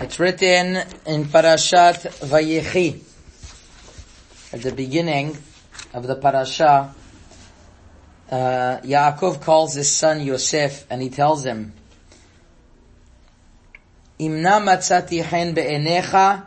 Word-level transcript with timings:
It's 0.00 0.18
written 0.18 0.76
in 1.04 1.26
Parashat 1.26 2.08
Vayechi. 2.24 3.02
At 4.54 4.62
the 4.62 4.72
beginning 4.72 5.36
of 5.92 6.06
the 6.06 6.16
parasha, 6.16 6.94
uh, 8.30 8.80
Yaakov 8.82 9.40
calls 9.40 9.74
his 9.74 9.90
son 9.90 10.20
Yosef 10.20 10.86
and 10.88 11.02
he 11.02 11.10
tells 11.10 11.44
him, 11.44 11.72
Imna 14.18 14.60
matzati 14.60 15.22
hen 15.22 15.54
be'enecha, 15.54 16.44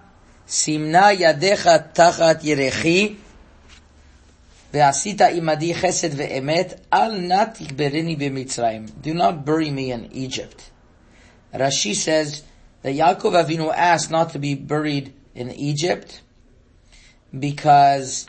simna 0.48 1.16
yadecha 1.16 1.94
tachat 1.94 2.42
yerechi, 2.42 3.18
ve'asita 4.72 5.36
imadi 5.36 5.74
chesed 5.74 6.12
ve'emet, 6.12 6.80
al. 6.92 7.12
Do 9.02 9.14
not 9.14 9.46
bury 9.46 9.72
me 9.72 9.92
in 9.92 10.12
Egypt. 10.14 10.72
Rashi 11.54 11.96
says 11.96 12.44
that 12.82 12.96
Yaakov 12.96 13.46
Avinu 13.46 13.74
asked 13.74 14.10
not 14.10 14.32
to 14.32 14.40
be 14.40 14.56
buried 14.56 15.14
in 15.36 15.52
Egypt 15.52 16.22
because 17.38 18.28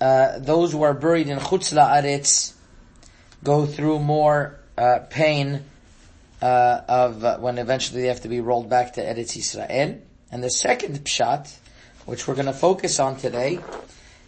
uh, 0.00 0.38
those 0.38 0.72
who 0.72 0.82
are 0.82 0.94
buried 0.94 1.28
in 1.28 1.38
Chutz 1.38 1.72
La'aretz 1.72 2.52
go 3.46 3.64
through 3.64 4.00
more 4.00 4.58
uh, 4.76 4.98
pain 5.08 5.62
uh, 6.42 6.80
of 6.88 7.22
uh, 7.22 7.38
when 7.38 7.58
eventually 7.58 8.02
they 8.02 8.08
have 8.08 8.22
to 8.22 8.28
be 8.28 8.40
rolled 8.40 8.68
back 8.68 8.94
to 8.94 9.00
Eretz 9.00 9.38
Yisrael. 9.38 10.00
And 10.32 10.42
the 10.42 10.50
second 10.50 10.98
pshat, 11.04 11.56
which 12.06 12.26
we're 12.26 12.34
going 12.34 12.46
to 12.46 12.52
focus 12.52 12.98
on 12.98 13.14
today, 13.16 13.60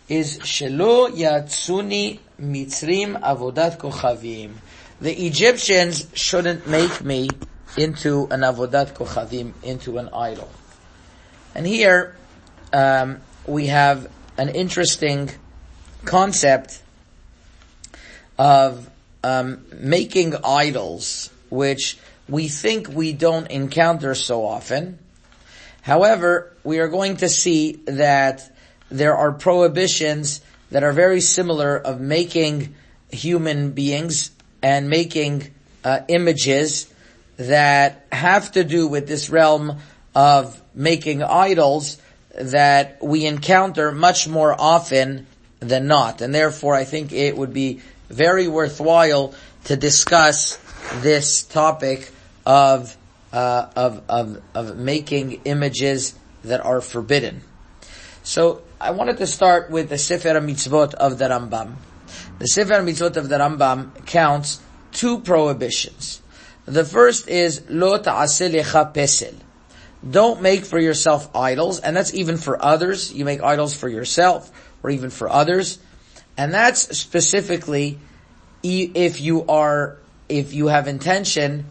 is 0.08 0.38
Shelo 0.38 1.10
Yatsuni 1.10 2.20
Mitzrim 2.41 3.20
Avodat 3.20 3.78
Kochavim. 3.78 4.52
The 5.00 5.27
Egyptians 5.27 6.06
shouldn't 6.14 6.69
make 6.69 7.03
me 7.03 7.28
into 7.77 8.28
an 8.30 8.42
Avodat 8.42 8.94
Kochavim, 8.94 9.53
into 9.64 9.98
an 9.98 10.10
idol. 10.14 10.48
And 11.56 11.66
here, 11.66 12.14
um, 12.72 13.20
we 13.48 13.66
have 13.66 14.08
an 14.36 14.50
interesting 14.50 15.28
concept 16.05 16.80
of 18.38 18.88
um, 19.24 19.64
making 19.72 20.34
idols, 20.44 21.30
which 21.50 21.98
we 22.28 22.48
think 22.48 22.88
we 22.88 23.12
don't 23.12 23.50
encounter 23.50 24.14
so 24.14 24.44
often. 24.44 24.98
However, 25.83 26.52
we 26.64 26.78
are 26.80 26.88
going 26.88 27.16
to 27.19 27.28
see 27.28 27.80
that 27.86 28.50
there 28.91 29.16
are 29.16 29.33
prohibitions 29.33 30.41
that 30.70 30.84
are 30.84 30.92
very 30.92 31.20
similar 31.20 31.77
of 31.77 32.00
making 32.00 32.75
human 33.10 33.72
beings 33.72 34.30
and 34.62 34.91
making 34.91 35.50
uh, 35.84 36.00
images 36.08 36.92
that 37.36 38.06
have 38.12 38.53
to 38.53 38.64
do 38.64 38.86
with 38.88 39.06
this 39.06 39.30
realm 39.30 39.78
of 40.14 40.60
making 40.75 41.22
idols 41.22 41.98
that 42.34 43.03
we 43.03 43.25
encounter 43.27 43.92
much 43.92 44.28
more 44.28 44.55
often 44.58 45.27
than 45.60 45.86
not. 45.86 46.20
And 46.20 46.34
therefore 46.34 46.75
I 46.75 46.84
think 46.84 47.12
it 47.12 47.36
would 47.36 47.53
be 47.53 47.80
very 48.08 48.48
worthwhile 48.48 49.34
to 49.64 49.76
discuss 49.76 50.56
this 51.00 51.42
topic 51.42 52.10
of, 52.46 52.96
uh, 53.32 53.66
of, 53.76 54.02
of, 54.08 54.42
of 54.54 54.76
making 54.76 55.40
images 55.44 56.14
that 56.44 56.64
are 56.64 56.80
forbidden. 56.80 57.42
So 58.22 58.62
I 58.80 58.92
wanted 58.92 59.18
to 59.18 59.26
start 59.26 59.70
with 59.70 59.88
the 59.88 59.98
Sefer 59.98 60.41
Mitzvot 60.41 60.94
of 60.94 61.18
the 61.18 61.26
Rambam. 61.26 61.74
The 62.38 62.47
Sefer 62.47 62.82
Mitzvot 62.82 63.16
of 63.16 63.28
the 63.28 63.36
Rambam 63.36 64.06
counts 64.06 64.60
two 64.92 65.20
prohibitions. 65.20 66.22
The 66.64 66.84
first 66.84 67.28
is 67.28 67.62
lo 67.68 67.98
ta'aseh 67.98 68.50
lecha 68.50 68.94
pesel. 68.94 69.34
Don't 70.08 70.42
make 70.42 70.64
for 70.64 70.78
yourself 70.78 71.34
idols, 71.34 71.80
and 71.80 71.97
that's 71.97 72.14
even 72.14 72.36
for 72.36 72.62
others. 72.62 73.12
You 73.12 73.24
make 73.24 73.42
idols 73.42 73.74
for 73.74 73.88
yourself 73.88 74.52
or 74.82 74.91
even 74.91 75.10
for 75.10 75.28
others. 75.28 75.78
And 76.38 76.54
that's 76.54 76.97
specifically 76.97 77.99
if 78.62 79.21
you 79.21 79.44
are, 79.47 79.99
if 80.28 80.54
you 80.54 80.69
have 80.69 80.87
intention 80.87 81.66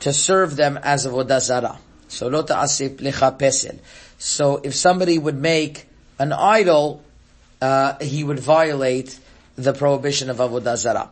to 0.00 0.12
serve 0.12 0.56
them 0.56 0.78
as 0.82 1.06
a 1.06 1.10
vodazara. 1.10 1.78
So 2.08 2.28
lo 2.28 2.42
ta'aseh 2.42 2.96
lecha 2.96 3.38
pesel. 3.38 3.78
So 4.18 4.56
if 4.56 4.74
somebody 4.74 5.18
would 5.18 5.38
make 5.40 5.86
an 6.18 6.32
idol, 6.32 7.02
uh, 7.62 7.98
he 8.00 8.24
would 8.24 8.40
violate 8.40 9.18
the 9.56 9.72
prohibition 9.72 10.30
of 10.30 10.38
avodah 10.38 10.76
zarah. 10.76 11.10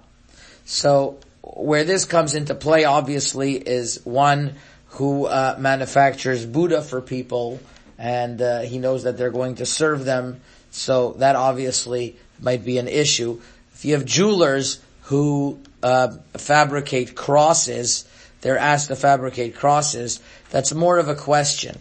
So 0.65 1.19
where 1.43 1.85
this 1.85 2.05
comes 2.05 2.35
into 2.35 2.55
play, 2.55 2.85
obviously, 2.85 3.55
is 3.55 4.01
one 4.05 4.55
who 4.91 5.27
uh, 5.27 5.57
manufactures 5.59 6.45
Buddha 6.45 6.83
for 6.83 7.01
people, 7.01 7.61
and 7.99 8.43
uh, 8.43 8.61
he 8.63 8.79
knows 8.79 9.05
that 9.05 9.17
they're 9.17 9.31
going 9.31 9.57
to 9.57 9.67
serve 9.67 10.05
them 10.05 10.41
so 10.77 11.13
that 11.19 11.37
obviously 11.37 12.17
might 12.39 12.63
be 12.63 12.77
an 12.77 12.87
issue. 12.87 13.41
If 13.73 13.87
you 13.87 13.95
have 13.95 14.05
jewelers 14.05 14.79
who 15.05 15.59
uh, 15.83 16.19
fabricate 16.35 17.15
crosses, 17.15 18.05
they're 18.43 18.59
asked 18.59 18.89
to 18.89 18.97
fabricate 18.97 19.57
crosses. 19.57 20.21
That's 20.51 20.75
more 20.75 20.99
of 20.99 21.09
a 21.09 21.15
question, 21.15 21.79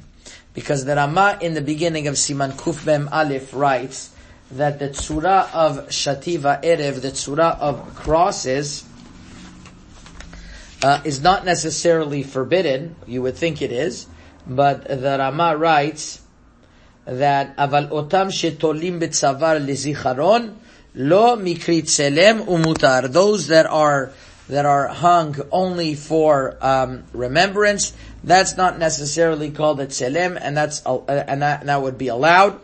because 0.53 0.85
the 0.85 0.95
Rama 0.95 1.37
in 1.41 1.55
the 1.55 1.61
beginning 1.61 2.07
of 2.07 2.15
Siman 2.15 2.53
Kuf 2.53 2.85
Mem 2.85 3.09
Aleph 3.11 3.53
writes 3.53 4.15
that 4.51 4.79
the 4.79 4.89
tzura 4.89 5.53
of 5.53 5.89
Shativa 5.89 6.63
Erev, 6.63 7.01
the 7.01 7.09
tzura 7.09 7.59
of 7.59 7.95
crosses, 7.95 8.85
uh, 10.81 11.01
is 11.03 11.21
not 11.21 11.43
necessarily 11.43 12.23
forbidden. 12.23 12.95
You 13.05 13.23
would 13.23 13.35
think 13.35 13.61
it 13.61 13.73
is, 13.73 14.07
but 14.47 14.87
the 14.87 15.17
Rama 15.19 15.57
writes 15.57 16.21
that 17.05 17.55
aval 17.57 17.89
otam 17.89 18.27
shetolim 18.27 18.99
betzavar 18.99 19.63
lezicharon 19.63 20.55
lo 20.95 21.35
mikrit 21.35 21.83
selem 21.83 22.45
umutar. 22.45 23.11
Those 23.11 23.47
that 23.47 23.65
are 23.65 24.11
that 24.47 24.65
are 24.65 24.87
hung 24.87 25.35
only 25.51 25.95
for 25.95 26.57
um, 26.61 27.03
remembrance, 27.13 27.93
that's 28.23 28.57
not 28.57 28.77
necessarily 28.77 29.51
called 29.51 29.79
a 29.79 29.87
tselem, 29.87 30.37
and 30.39 30.55
that's 30.55 30.85
uh, 30.85 30.99
and 30.99 31.41
that, 31.41 31.65
that 31.65 31.81
would 31.81 31.97
be 31.97 32.07
allowed. 32.07 32.59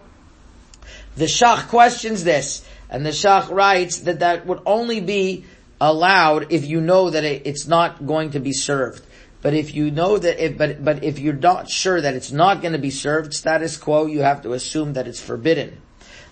The 1.15 1.25
Shach 1.25 1.67
questions 1.67 2.23
this, 2.23 2.65
and 2.89 3.05
the 3.05 3.09
Shach 3.09 3.49
writes 3.49 4.01
that 4.01 4.19
that 4.19 4.45
would 4.45 4.61
only 4.65 5.01
be 5.01 5.45
allowed 5.79 6.51
if 6.51 6.65
you 6.65 6.79
know 6.79 7.09
that 7.09 7.23
it, 7.23 7.41
it's 7.45 7.67
not 7.67 8.05
going 8.05 8.31
to 8.31 8.39
be 8.39 8.53
served. 8.53 9.03
But 9.41 9.53
if 9.53 9.73
you 9.73 9.89
know 9.89 10.17
that 10.17 10.43
if, 10.43 10.57
but, 10.57 10.83
but 10.83 11.03
if 11.03 11.19
you're 11.19 11.33
not 11.33 11.69
sure 11.69 11.99
that 11.99 12.13
it's 12.13 12.31
not 12.31 12.61
going 12.61 12.73
to 12.73 12.79
be 12.79 12.91
served, 12.91 13.33
status 13.33 13.77
quo, 13.77 14.05
you 14.05 14.21
have 14.21 14.43
to 14.43 14.53
assume 14.53 14.93
that 14.93 15.07
it's 15.07 15.19
forbidden. 15.19 15.81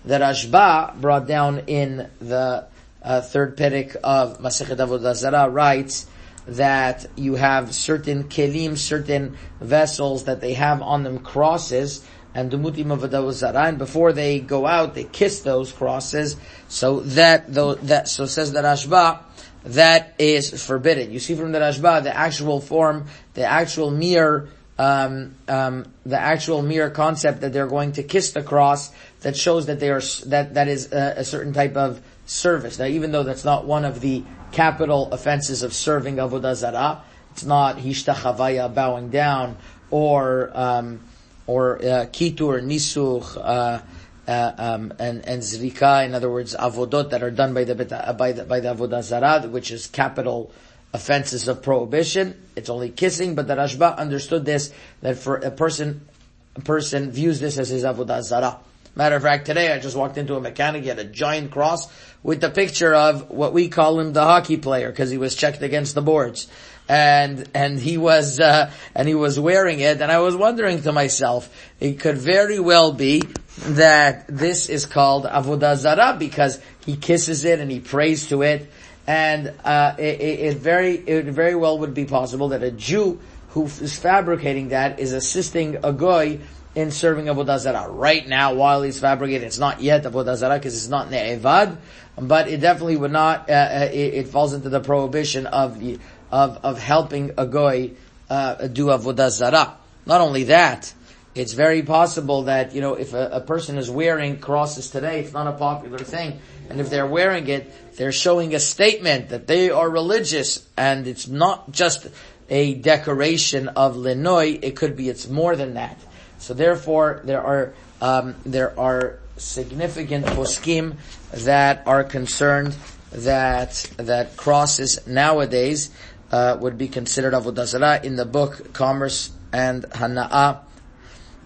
The 0.05 0.19
Rashba 0.19 0.99
brought 1.01 1.27
down 1.27 1.63
in 1.67 2.09
the 2.19 2.67
uh, 3.01 3.21
third 3.21 3.57
Perek 3.57 3.95
of 3.97 4.39
Masechet 4.39 4.77
Avodah 4.77 5.15
Zarah 5.15 5.49
writes 5.49 6.07
that 6.47 7.05
you 7.15 7.35
have 7.35 7.73
certain 7.73 8.25
kelim, 8.25 8.77
certain 8.77 9.37
vessels 9.59 10.25
that 10.25 10.41
they 10.41 10.53
have 10.53 10.81
on 10.81 11.03
them 11.03 11.19
crosses, 11.19 12.05
and 12.39 12.51
Dumutim 12.51 12.91
of 12.91 13.01
Avodah 13.01 13.67
and 13.67 13.77
before 13.77 14.13
they 14.13 14.39
go 14.39 14.65
out, 14.65 14.95
they 14.95 15.03
kiss 15.03 15.41
those 15.41 15.71
crosses, 15.71 16.35
so 16.67 17.01
that, 17.01 17.53
though, 17.53 17.75
that, 17.75 18.07
so 18.07 18.25
says 18.25 18.51
the 18.51 18.61
Rashba, 18.61 19.19
that 19.65 20.15
is 20.17 20.65
forbidden. 20.65 21.11
You 21.11 21.19
see 21.19 21.35
from 21.35 21.51
the 21.51 21.59
Rashba 21.59 22.03
the 22.03 22.15
actual 22.15 22.61
form, 22.61 23.07
the 23.33 23.43
actual 23.43 23.91
mere, 23.91 24.49
um, 24.77 25.35
um, 25.47 25.85
the 26.05 26.19
actual 26.19 26.61
mere 26.61 26.89
concept 26.89 27.41
that 27.41 27.51
they're 27.51 27.67
going 27.67 27.93
to 27.93 28.03
kiss 28.03 28.31
the 28.31 28.41
cross 28.41 28.91
that 29.21 29.35
shows 29.35 29.65
that 29.65 29.79
they 29.79 29.89
are 29.89 30.01
that 30.27 30.53
that 30.53 30.67
is 30.69 30.93
a, 30.93 31.15
a, 31.17 31.23
certain 31.25 31.51
type 31.51 31.75
of 31.75 32.01
service. 32.25 32.79
Now, 32.79 32.85
even 32.85 33.11
though 33.11 33.23
that's 33.23 33.43
not 33.43 33.65
one 33.65 33.83
of 33.83 33.99
the 33.99 34.23
capital 34.53 35.11
offenses 35.11 35.61
of 35.61 35.73
serving 35.73 36.15
avodah 36.15 36.55
zarah, 36.55 37.03
it's 37.31 37.43
not 37.43 37.77
hishtachavaya 37.77 38.73
bowing 38.73 39.09
down 39.09 39.57
or 39.91 40.51
um, 40.53 41.01
or 41.49 41.77
uh, 41.77 42.05
kitur 42.11 42.61
nisuch. 42.61 43.35
Uh, 43.35 43.81
uh, 44.27 44.53
um, 44.59 44.93
and 44.99 45.25
and 45.25 45.41
zrika, 45.41 46.05
in 46.05 46.13
other 46.13 46.29
words, 46.29 46.55
avodot 46.55 47.09
that 47.09 47.23
are 47.23 47.31
done 47.31 47.55
by 47.55 47.63
the 47.63 47.73
by 47.73 48.31
the 48.31 48.43
by 48.43 48.59
the 48.59 48.75
avodah 48.75 49.01
zarah, 49.01 49.47
which 49.47 49.71
is 49.71 49.87
capital 49.87 50.51
offenses 50.93 51.47
of 51.47 51.63
prohibition. 51.63 52.39
It's 52.55 52.69
only 52.69 52.91
kissing, 52.91 53.33
but 53.33 53.47
the 53.47 53.55
Rashba 53.55 53.97
understood 53.97 54.45
this 54.45 54.71
that 55.01 55.17
for 55.17 55.37
a 55.37 55.49
person, 55.49 56.07
a 56.55 56.61
person 56.61 57.09
views 57.09 57.39
this 57.39 57.57
as 57.57 57.69
his 57.69 57.83
avodah 57.83 58.21
zarah. 58.21 58.59
Matter 58.95 59.15
of 59.15 59.23
fact, 59.23 59.47
today 59.47 59.73
I 59.73 59.79
just 59.79 59.95
walked 59.95 60.19
into 60.19 60.35
a 60.35 60.41
mechanic, 60.41 60.83
he 60.83 60.89
had 60.89 60.99
a 60.99 61.05
giant 61.05 61.49
cross 61.49 61.87
with 62.21 62.41
the 62.41 62.51
picture 62.51 62.93
of 62.93 63.31
what 63.31 63.53
we 63.53 63.69
call 63.69 63.99
him 63.99 64.13
the 64.13 64.23
hockey 64.23 64.57
player 64.57 64.89
because 64.91 65.09
he 65.09 65.17
was 65.17 65.33
checked 65.33 65.63
against 65.63 65.95
the 65.95 66.01
boards. 66.03 66.47
And, 66.89 67.47
and 67.53 67.79
he 67.79 67.97
was, 67.97 68.39
uh, 68.39 68.71
and 68.95 69.07
he 69.07 69.13
was 69.13 69.39
wearing 69.39 69.79
it 69.79 70.01
and 70.01 70.11
I 70.11 70.19
was 70.19 70.35
wondering 70.35 70.81
to 70.81 70.91
myself, 70.91 71.47
it 71.79 71.99
could 71.99 72.17
very 72.17 72.59
well 72.59 72.91
be 72.91 73.21
that 73.59 74.25
this 74.27 74.69
is 74.69 74.87
called 74.87 75.25
Avodah 75.25 75.77
Zarah 75.77 76.17
because 76.17 76.59
he 76.85 76.97
kisses 76.97 77.45
it 77.45 77.59
and 77.59 77.69
he 77.69 77.79
prays 77.79 78.27
to 78.29 78.41
it 78.41 78.71
and, 79.05 79.53
uh, 79.63 79.95
it, 79.99 80.19
it, 80.19 80.57
very, 80.57 80.95
it 80.95 81.25
very 81.25 81.55
well 81.55 81.77
would 81.77 81.93
be 81.93 82.05
possible 82.05 82.49
that 82.49 82.63
a 82.63 82.71
Jew 82.71 83.19
who 83.49 83.65
is 83.65 83.97
fabricating 83.97 84.69
that 84.69 84.99
is 84.99 85.13
assisting 85.13 85.77
a 85.83 85.93
goy 85.93 86.39
in 86.75 86.91
serving 86.91 87.25
Avodah 87.25 87.59
Zarah. 87.59 87.89
Right 87.89 88.27
now, 88.27 88.53
while 88.53 88.83
he's 88.83 88.99
fabricating, 88.99 89.47
it's 89.47 89.57
not 89.57 89.81
yet 89.81 90.03
Avodah 90.03 90.35
Zarah 90.35 90.59
because 90.59 90.75
it's 90.75 90.87
not 90.87 91.09
Ne'evad, 91.09 91.77
but 92.17 92.47
it 92.47 92.61
definitely 92.61 92.97
would 92.97 93.11
not, 93.11 93.49
uh, 93.49 93.53
uh, 93.53 93.89
it, 93.91 94.13
it, 94.13 94.27
falls 94.27 94.53
into 94.53 94.69
the 94.69 94.79
prohibition 94.79 95.47
of, 95.47 95.81
of, 96.31 96.59
of 96.63 96.79
helping 96.79 97.31
a 97.37 97.45
goy, 97.45 97.91
uh, 98.29 98.67
do 98.67 98.87
Avodah 98.87 99.29
Zarah. 99.29 99.77
Not 100.05 100.21
only 100.21 100.45
that, 100.45 100.93
it's 101.35 101.53
very 101.53 101.83
possible 101.83 102.43
that, 102.43 102.73
you 102.73 102.81
know, 102.81 102.95
if 102.95 103.13
a, 103.13 103.29
a, 103.33 103.41
person 103.41 103.77
is 103.77 103.89
wearing 103.89 104.39
crosses 104.39 104.89
today, 104.89 105.21
it's 105.21 105.33
not 105.33 105.47
a 105.47 105.53
popular 105.53 105.99
thing. 105.99 106.39
And 106.69 106.81
if 106.81 106.89
they're 106.89 107.07
wearing 107.07 107.47
it, 107.47 107.71
they're 107.95 108.11
showing 108.11 108.55
a 108.55 108.59
statement 108.59 109.29
that 109.29 109.47
they 109.47 109.69
are 109.69 109.89
religious 109.89 110.67
and 110.75 111.07
it's 111.07 111.27
not 111.27 111.71
just 111.71 112.07
a 112.49 112.73
decoration 112.73 113.67
of 113.69 113.95
linoi, 113.95 114.59
it 114.63 114.75
could 114.75 114.95
be 114.95 115.09
it's 115.09 115.27
more 115.29 115.55
than 115.55 115.75
that. 115.75 115.97
So 116.39 116.53
therefore, 116.53 117.21
there 117.23 117.43
are 117.43 117.73
um, 118.01 118.35
there 118.45 118.77
are 118.79 119.19
significant 119.37 120.25
poskim 120.25 120.95
that 121.33 121.83
are 121.85 122.03
concerned 122.03 122.75
that 123.11 123.73
that 123.97 124.37
crosses 124.37 125.05
nowadays 125.07 125.91
uh, 126.31 126.57
would 126.59 126.77
be 126.77 126.87
considered 126.87 127.33
avodah 127.33 127.65
zarah 127.65 127.99
in 128.03 128.15
the 128.15 128.25
book 128.25 128.73
Commerce 128.73 129.31
and 129.51 129.83
Hana'ah, 129.83 130.59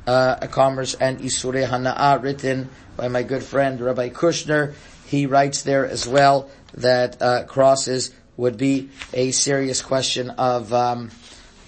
uh, 0.08 0.48
Commerce 0.48 0.94
and 0.96 1.20
Isure 1.20 1.68
Hana'ah, 1.68 2.22
written 2.22 2.70
by 2.98 3.08
my 3.08 3.24
good 3.24 3.44
friend 3.44 3.80
Rabbi 3.80 4.10
Kushner. 4.10 4.74
He 5.08 5.26
writes 5.26 5.64
there 5.64 5.86
as 5.86 6.08
well 6.08 6.50
that 6.76 7.22
uh, 7.22 7.44
crosses 7.46 8.12
would 8.36 8.58
be 8.58 8.90
a 9.14 9.32
serious 9.32 9.82
question 9.82 10.32
of 10.32 10.74
um, 10.74 11.12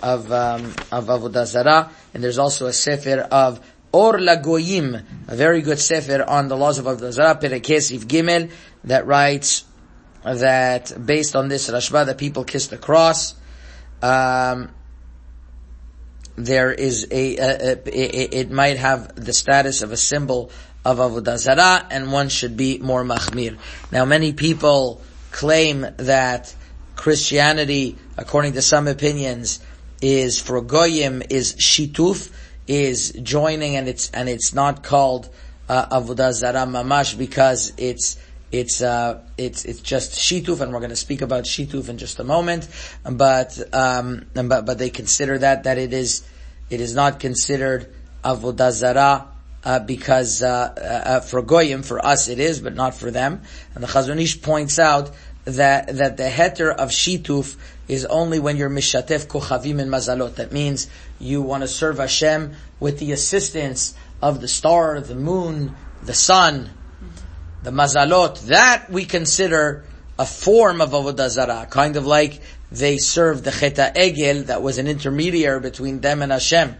of 0.01 0.31
um, 0.31 0.65
of 0.91 1.06
avodah 1.06 1.45
zarah, 1.45 1.91
and 2.13 2.23
there's 2.23 2.39
also 2.39 2.65
a 2.65 2.73
sefer 2.73 3.19
of 3.19 3.59
Or 3.91 4.13
Lagoyim, 4.13 5.03
a 5.27 5.35
very 5.35 5.62
good 5.62 5.79
sefer 5.79 6.23
on 6.23 6.47
the 6.47 6.57
laws 6.57 6.79
of 6.79 6.85
avodah 6.85 7.13
zarah, 7.13 7.35
Perekesif 7.35 8.06
Gimel, 8.06 8.51
that 8.83 9.07
writes 9.07 9.63
that 10.25 10.92
based 11.06 11.36
on 11.36 11.48
this 11.48 11.69
Rashba, 11.69 12.07
that 12.07 12.18
people 12.18 12.44
kiss 12.44 12.68
the 12.68 12.77
cross. 12.77 13.36
Um, 14.01 14.72
there 16.36 16.72
is 16.72 17.07
a, 17.12 17.38
a, 17.38 17.72
a, 17.86 18.39
it 18.39 18.51
might 18.51 18.77
have 18.77 19.16
the 19.16 19.33
status 19.33 19.81
of 19.81 19.92
a 19.92 19.98
symbol 19.98 20.51
of 20.83 20.98
avodah 20.98 21.38
zarah, 21.38 21.88
and 21.89 22.12
one 22.12 22.30
should 22.30 22.57
be 22.57 22.77
more 22.80 23.04
machmir. 23.04 23.57
Now, 23.92 24.06
many 24.06 24.33
people 24.33 25.01
claim 25.31 25.86
that 25.98 26.54
Christianity, 26.95 27.98
according 28.18 28.54
to 28.54 28.62
some 28.62 28.88
opinions, 28.88 29.60
is 30.01 30.39
for 30.39 30.62
goyim 30.62 31.24
is 31.30 31.56
shituf, 31.56 32.31
is 32.68 33.12
joining, 33.12 33.75
and 33.75 33.88
it's 33.88 34.12
and 34.12 34.27
it's 34.27 34.54
not 34.54 34.83
called 34.83 35.30
uh, 35.69 36.00
avodah 36.00 36.33
zara 36.33 36.66
mamash 36.66 37.18
because 37.18 37.74
it's 37.77 38.18
it's 38.60 38.81
uh, 38.81 39.22
it's 39.38 39.66
it's 39.66 39.81
just 39.81 40.13
shituf, 40.13 40.62
and 40.62 40.72
we're 40.72 40.80
going 40.80 40.90
to 40.90 40.96
speak 40.96 41.22
about 41.22 41.44
shituf 41.44 41.90
in 41.90 41.98
just 41.98 42.19
a 42.19 42.24
moment. 42.24 42.68
But 43.04 43.60
um, 43.74 44.28
but 44.34 44.66
but 44.66 44.78
they 44.78 44.90
consider 44.90 45.38
that 45.40 45.63
that 45.63 45.78
it 45.78 45.94
is 45.94 46.25
it 46.69 46.80
is 46.80 46.96
not 46.96 47.19
considered 47.19 47.94
avodah 48.24 48.72
zara 48.72 49.28
uh, 49.63 49.80
because 49.80 50.42
uh, 50.42 50.48
uh, 50.48 51.19
for 51.19 51.42
goyim, 51.42 51.84
for 51.84 52.04
us 52.06 52.28
it 52.30 52.40
is, 52.40 52.62
but 52.62 52.75
not 52.75 52.96
for 52.96 53.12
them. 53.12 53.42
And 53.74 53.84
the 53.84 53.88
Chazon 53.88 54.22
Ish 54.22 54.42
points 54.42 54.80
out 54.80 55.12
that 55.44 55.98
that 55.98 56.18
the 56.18 56.30
heter 56.30 56.74
of 56.74 56.90
shituf 56.90 57.58
is 57.90 58.06
only 58.06 58.40
when 58.40 58.56
you're 58.56 58.69
mishatef 58.69 59.28
kochavim 59.28 59.80
and 59.81 59.92
mazalot. 59.92 60.36
That 60.36 60.54
means 60.54 60.88
you 61.19 61.42
want 61.42 61.63
to 61.63 61.68
serve 61.68 61.98
Hashem 61.98 62.54
with 62.80 63.00
the 63.00 63.12
assistance 63.12 63.96
of 64.22 64.40
the 64.40 64.48
star, 64.48 65.01
the 65.01 65.16
moon, 65.16 65.75
the 66.04 66.13
sun, 66.13 66.69
the 67.65 67.71
mazalot. 67.71 68.45
That 68.47 68.89
we 68.89 69.06
consider 69.06 69.83
a 70.17 70.25
form 70.25 70.79
of 70.79 70.91
avodah 70.91 71.29
zarah, 71.29 71.67
kind 71.69 71.97
of 71.97 72.06
like 72.06 72.39
they 72.71 72.97
served 72.97 73.44
the 73.44 73.51
cheta 73.51 73.91
egel 73.95 74.45
that 74.45 74.62
was 74.62 74.77
an 74.77 74.88
intermediary 74.88 75.59
between 75.59 76.00
them 76.00 76.21
and 76.21 76.31
Hashem. 76.31 76.75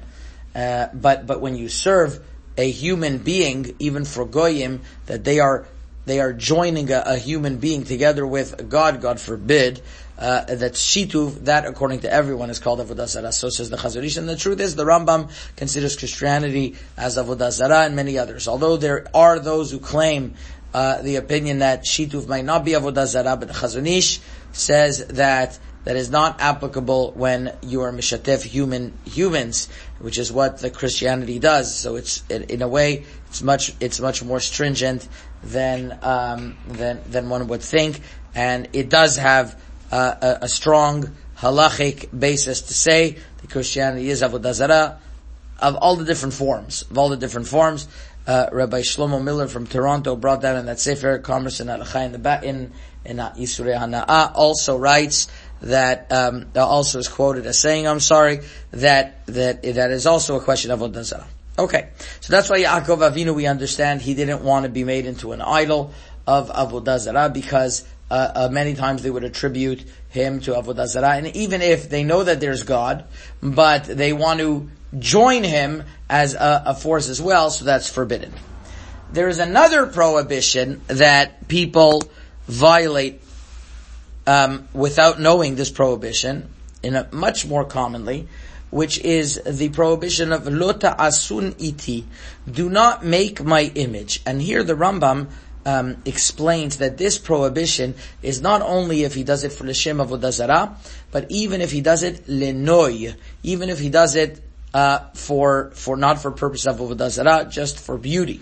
Uh, 0.54 0.88
but 0.94 1.28
but 1.28 1.42
when 1.42 1.56
you 1.56 1.68
serve 1.68 2.24
a 2.58 2.70
human 2.70 3.18
being, 3.18 3.76
even 3.80 4.06
for 4.06 4.26
goyim, 4.26 4.82
that 5.08 5.24
they 5.26 5.40
are 5.40 5.66
they 6.06 6.20
are 6.20 6.34
joining 6.34 6.92
a, 6.92 7.02
a 7.06 7.18
human 7.18 7.58
being 7.58 7.84
together 7.84 8.26
with 8.26 8.70
God, 8.70 9.02
God 9.02 9.20
forbid, 9.20 9.82
uh, 10.18 10.46
that 10.46 10.74
shituv, 10.74 11.46
that 11.46 11.66
according 11.66 12.02
to 12.02 12.12
everyone 12.12 12.50
is 12.50 12.60
called 12.60 12.80
avodah 12.80 13.08
zarah. 13.08 13.32
So 13.32 13.50
says 13.50 13.70
the 13.70 13.78
Chazon 13.78 14.18
And 14.18 14.30
the 14.30 14.38
truth 14.38 14.60
is, 14.60 14.76
the 14.76 14.86
Rambam 14.86 15.30
considers 15.56 15.98
Christianity 15.98 16.76
as 16.96 17.18
avodah 17.18 17.52
zarah 17.52 17.86
and 17.86 17.96
many 17.96 18.18
others. 18.18 18.48
Although 18.48 18.78
there 18.78 19.08
are 19.14 19.40
those 19.40 19.72
who 19.72 19.80
claim 19.80 20.36
uh, 20.76 21.02
the 21.02 21.16
opinion 21.16 21.60
that 21.60 21.86
shituv 21.86 22.28
might 22.28 22.44
not 22.44 22.66
be 22.66 22.72
avodah 22.72 23.06
zarah, 23.06 23.38
but 23.38 23.48
the 23.48 23.54
Chazon 23.54 23.88
Ish 23.88 24.20
says 24.52 25.08
that 25.08 25.58
that 25.86 25.96
is 25.96 26.10
not 26.10 26.42
applicable 26.42 27.14
when 27.14 27.56
you 27.62 27.84
are 27.84 27.94
mishatef 27.94 28.44
human 28.44 28.92
humans, 29.06 29.70
which 30.00 30.18
is 30.18 30.34
what 30.34 30.58
the 30.58 30.70
Christianity 30.70 31.40
does. 31.40 31.74
So 31.74 31.96
it's 31.96 32.24
in 32.30 32.62
a 32.62 32.68
way 32.68 33.06
it's 33.28 33.42
much 33.42 33.74
it's 33.80 34.02
much 34.02 34.22
more 34.22 34.42
stringent 34.42 35.08
than 35.44 35.98
um, 36.02 36.58
than 36.68 37.00
than 37.10 37.30
one 37.30 37.48
would 37.48 37.62
think, 37.62 38.02
and 38.34 38.68
it 38.74 38.90
does 38.90 39.16
have 39.16 39.58
uh, 39.94 40.16
a, 40.22 40.38
a, 40.42 40.50
strong 40.50 41.16
halachic 41.38 42.10
basis 42.20 42.64
to 42.64 42.74
say 42.74 43.16
that 43.38 43.50
Christianity 43.50 44.10
is 44.10 44.22
avodah 44.22 44.54
zarah 44.54 45.00
of 45.58 45.76
all 45.78 45.96
the 45.96 46.04
different 46.04 46.34
forms, 46.34 46.82
of 46.92 46.98
all 46.98 47.08
the 47.08 47.16
different 47.16 47.48
forms. 47.48 47.88
Uh, 48.28 48.48
Rabbi 48.52 48.82
Shlomo 48.82 49.24
Miller 49.24 49.48
from 49.48 49.68
Toronto 49.68 50.16
brought 50.16 50.42
that 50.42 50.56
in 50.56 50.66
that 50.66 50.80
Sefer 50.80 51.20
Commerce 51.20 51.62
Alachai 51.62 52.06
in 52.06 52.22
the 52.22 52.40
in 52.44 52.72
in 53.06 53.18
Yisrei 53.18 53.78
Hana'ah 53.78 54.32
also 54.34 54.78
writes 54.78 55.28
that 55.62 56.12
um, 56.12 56.48
also 56.56 57.00
is 57.00 57.08
quoted 57.08 57.46
as 57.46 57.58
saying, 57.58 57.88
I'm 57.88 58.00
sorry, 58.00 58.42
that 58.72 59.26
that 59.28 59.62
that 59.62 59.92
is 59.92 60.06
also 60.06 60.38
a 60.38 60.42
question 60.42 60.72
of 60.72 60.80
Avodah 60.80 61.04
Zarah. 61.04 61.28
Okay, 61.58 61.90
so 62.20 62.34
that's 62.34 62.50
why 62.50 62.60
Yaakov 62.60 63.12
Avinu, 63.12 63.34
we 63.34 63.48
understand, 63.48 64.02
he 64.02 64.14
didn't 64.14 64.44
want 64.44 64.66
to 64.66 64.70
be 64.70 64.84
made 64.84 65.06
into 65.06 65.32
an 65.32 65.42
idol 65.42 65.94
of 66.28 66.50
Avodah 66.50 67.00
Zarah 67.00 67.30
because 67.30 67.88
uh, 68.12 68.32
uh, 68.36 68.50
many 68.52 68.74
times 68.74 69.04
they 69.04 69.10
would 69.10 69.24
attribute 69.24 69.84
him 70.10 70.42
to 70.42 70.52
Avodah 70.52 70.88
Zarah, 70.88 71.16
and 71.16 71.28
even 71.28 71.62
if 71.62 71.90
they 71.90 72.04
know 72.04 72.24
that 72.24 72.40
there's 72.42 72.64
God, 72.64 73.06
but 73.42 73.86
they 73.86 74.12
want 74.12 74.40
to 74.42 74.70
join 75.00 75.44
him 75.44 75.84
as 76.10 76.34
a, 76.34 76.64
a 76.68 76.76
force 76.76 77.10
as 77.10 77.22
well, 77.22 77.50
so 77.50 77.66
that's 77.66 77.90
forbidden. 77.90 78.34
There 79.12 79.28
is 79.28 79.40
another 79.40 79.88
prohibition 79.88 80.82
that 80.88 81.48
people 81.48 82.04
violate 82.48 83.22
um, 84.28 84.68
without 84.74 85.20
knowing 85.20 85.56
this 85.56 85.70
prohibition, 85.70 86.50
in 86.84 86.96
a, 86.96 87.08
much 87.12 87.46
more 87.46 87.66
commonly, 87.66 88.28
which 88.72 89.00
is 89.00 89.42
the 89.46 89.70
prohibition 89.70 90.32
of 90.32 90.48
lota 90.48 90.96
asun 91.00 91.56
iti, 91.60 92.06
do 92.50 92.70
not 92.70 93.06
make 93.06 93.44
my 93.44 93.72
image. 93.76 94.22
And 94.26 94.42
here 94.42 94.64
the 94.64 94.74
Rambam 94.74 95.30
um, 95.66 95.98
explains 96.06 96.78
that 96.78 96.98
this 96.98 97.18
prohibition 97.18 97.96
is 98.22 98.42
not 98.42 98.62
only 98.62 99.04
if 99.04 99.14
he 99.14 99.24
does 99.24 99.44
it 99.44 99.52
for 99.52 99.64
the 99.64 99.74
Shem 99.74 99.98
Avodah 99.98 100.32
Zarah, 100.32 100.78
but 101.12 101.26
even 101.30 101.62
if 101.62 101.72
he 101.72 101.82
does 101.82 102.04
it 102.04 102.28
lenoi, 102.28 103.16
even 103.44 103.70
if 103.70 103.80
he 103.80 103.90
does 103.90 104.16
it 104.16 104.42
uh, 104.76 105.00
for 105.14 105.72
for 105.72 105.96
not 105.96 106.22
for 106.22 106.32
purpose 106.32 106.68
of 106.68 106.76
Avodah 106.80 107.10
Zarah, 107.10 107.48
just 107.50 107.80
for 107.80 107.98
beauty. 107.98 108.42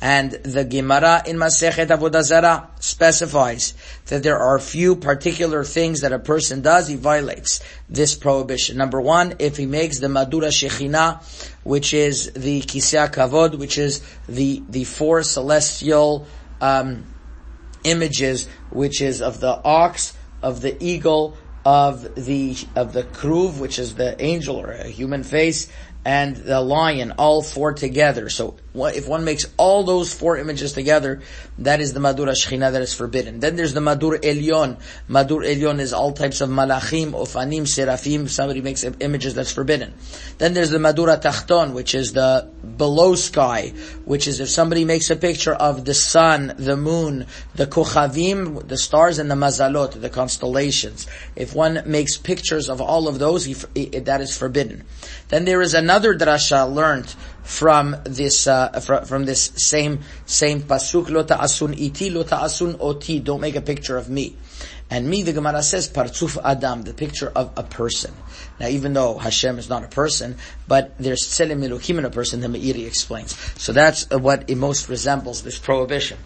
And 0.00 0.30
the 0.30 0.64
Gemara 0.64 1.22
in 1.26 1.36
Masechet 1.36 1.88
Avodah 1.88 2.22
Zarah 2.22 2.70
specifies 2.80 3.74
that 4.06 4.22
there 4.22 4.38
are 4.38 4.58
few 4.58 4.96
particular 4.96 5.62
things 5.62 6.00
that 6.00 6.10
a 6.10 6.18
person 6.18 6.62
does, 6.62 6.88
he 6.88 6.96
violates 6.96 7.60
this 7.90 8.14
prohibition. 8.14 8.78
Number 8.78 8.98
one, 8.98 9.34
if 9.40 9.58
he 9.58 9.66
makes 9.66 9.98
the 9.98 10.08
Madura 10.08 10.48
Shechina, 10.48 11.22
which 11.64 11.92
is 11.92 12.32
the 12.32 12.62
Kisya 12.62 13.12
Kavod, 13.12 13.58
which 13.58 13.76
is 13.76 14.02
the, 14.26 14.62
the 14.70 14.84
four 14.84 15.22
celestial, 15.22 16.26
um, 16.62 17.04
images, 17.84 18.48
which 18.70 19.02
is 19.02 19.20
of 19.20 19.38
the 19.40 19.60
ox, 19.62 20.16
of 20.42 20.62
the 20.62 20.82
eagle, 20.82 21.36
of 21.64 22.14
the, 22.16 22.56
of 22.74 22.92
the 22.92 23.04
kruv, 23.04 23.58
which 23.58 23.78
is 23.78 23.94
the 23.94 24.20
angel 24.22 24.56
or 24.56 24.72
a 24.72 24.88
human 24.88 25.22
face, 25.22 25.70
and 26.04 26.34
the 26.34 26.60
lion, 26.60 27.12
all 27.12 27.42
four 27.42 27.72
together. 27.72 28.28
So 28.28 28.56
if 28.74 29.06
one 29.06 29.24
makes 29.24 29.46
all 29.56 29.84
those 29.84 30.12
four 30.12 30.36
images 30.36 30.72
together, 30.72 31.20
that 31.58 31.80
is 31.80 31.92
the 31.92 32.00
Madura 32.00 32.32
Shechina 32.32 32.72
that 32.72 32.82
is 32.82 32.92
forbidden. 32.92 33.38
Then 33.38 33.54
there's 33.54 33.72
the 33.72 33.80
Madur 33.80 34.18
Elyon. 34.20 34.80
Madur 35.08 35.46
Elyon 35.46 35.78
is 35.78 35.92
all 35.92 36.12
types 36.12 36.40
of 36.40 36.48
Malachim, 36.48 37.12
Ofanim, 37.12 37.68
Seraphim. 37.68 38.28
Somebody 38.28 38.62
makes 38.62 38.82
images 38.82 39.34
that's 39.34 39.52
forbidden. 39.52 39.94
Then 40.38 40.54
there's 40.54 40.70
the 40.70 40.80
Madura 40.80 41.18
Tachton, 41.18 41.72
which 41.72 41.94
is 41.94 42.14
the 42.14 42.50
below 42.76 43.14
sky, 43.14 43.72
which 44.04 44.26
is 44.26 44.40
if 44.40 44.48
somebody 44.48 44.84
makes 44.84 45.10
a 45.10 45.16
picture 45.16 45.54
of 45.54 45.84
the 45.84 45.94
sun, 45.94 46.54
the 46.56 46.76
moon, 46.76 47.26
the 47.54 47.66
Kochavim, 47.66 48.66
the 48.66 48.78
stars, 48.78 49.18
and 49.20 49.30
the 49.30 49.36
Mazalot, 49.36 50.00
the 50.00 50.10
constellations. 50.10 51.06
If 51.36 51.54
one 51.54 51.82
makes 51.86 52.16
pictures 52.16 52.68
of 52.68 52.80
all 52.80 53.06
of 53.06 53.20
those, 53.20 53.46
that 53.46 54.20
is 54.20 54.36
forbidden. 54.36 54.84
Then 55.28 55.44
there 55.44 55.62
is 55.62 55.74
another 55.74 55.91
drasha 56.00 56.72
learned 56.72 57.14
from 57.42 57.96
this 58.04 58.46
uh, 58.46 58.80
from, 58.80 59.04
from 59.04 59.24
this 59.24 59.52
same 59.56 60.00
same 60.26 60.60
pasuk 60.62 61.10
lo 61.10 61.22
ta'asun 61.24 61.78
iti 61.78 62.10
lo 62.10 62.22
ta'asun 62.22 62.76
oti. 62.80 63.20
Don't 63.20 63.40
make 63.40 63.56
a 63.56 63.60
picture 63.62 63.96
of 63.96 64.08
me. 64.08 64.36
And 64.92 65.08
me, 65.08 65.22
the 65.22 65.32
Gemara 65.32 65.62
says, 65.62 65.88
partzuf 65.88 66.36
adam, 66.44 66.82
the 66.82 66.92
picture 66.92 67.32
of 67.34 67.50
a 67.56 67.62
person. 67.62 68.12
Now, 68.62 68.68
even 68.68 68.92
though 68.92 69.18
Hashem 69.18 69.58
is 69.58 69.68
not 69.68 69.82
a 69.82 69.88
person, 69.88 70.36
but 70.68 70.96
there's 70.96 71.22
tselem 71.22 71.66
elokim 71.66 71.98
in 71.98 72.04
a 72.04 72.10
person, 72.10 72.38
the 72.38 72.46
Meiri 72.46 72.86
explains. 72.86 73.36
So 73.60 73.72
that's 73.72 74.06
uh, 74.12 74.20
what 74.20 74.48
it 74.48 74.54
most 74.54 74.88
resembles, 74.88 75.42
this 75.42 75.58
prohibition. 75.58 76.16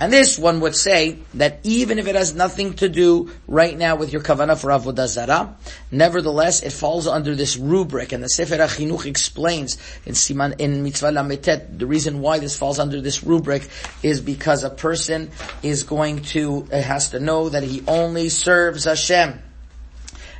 And 0.00 0.10
this 0.10 0.38
one 0.38 0.60
would 0.60 0.74
say 0.74 1.18
that 1.34 1.60
even 1.64 1.98
if 1.98 2.08
it 2.08 2.14
has 2.14 2.34
nothing 2.34 2.72
to 2.76 2.88
do 2.88 3.30
right 3.46 3.76
now 3.76 3.96
with 3.96 4.10
your 4.10 4.22
kavanah 4.22 4.58
for 4.58 4.70
avodah 4.70 5.06
zarah, 5.06 5.54
nevertheless 5.90 6.62
it 6.62 6.72
falls 6.72 7.06
under 7.06 7.36
this 7.36 7.58
rubric. 7.58 8.12
And 8.12 8.24
the 8.24 8.30
Sefer 8.30 8.56
HaChinuch 8.56 9.04
explains 9.04 9.76
in 10.06 10.14
Siman 10.14 10.58
in 10.58 10.82
Mitzvah 10.82 11.12
Lametet 11.12 11.78
the 11.78 11.86
reason 11.86 12.22
why 12.22 12.38
this 12.38 12.56
falls 12.56 12.78
under 12.78 13.02
this 13.02 13.22
rubric 13.22 13.68
is 14.02 14.22
because 14.22 14.64
a 14.64 14.70
person 14.70 15.30
is 15.62 15.82
going 15.82 16.22
to 16.22 16.66
uh, 16.72 16.80
has 16.80 17.10
to 17.10 17.20
know 17.20 17.50
that 17.50 17.62
he 17.62 17.84
only 17.86 18.30
serves 18.30 18.84
Hashem. 18.84 19.40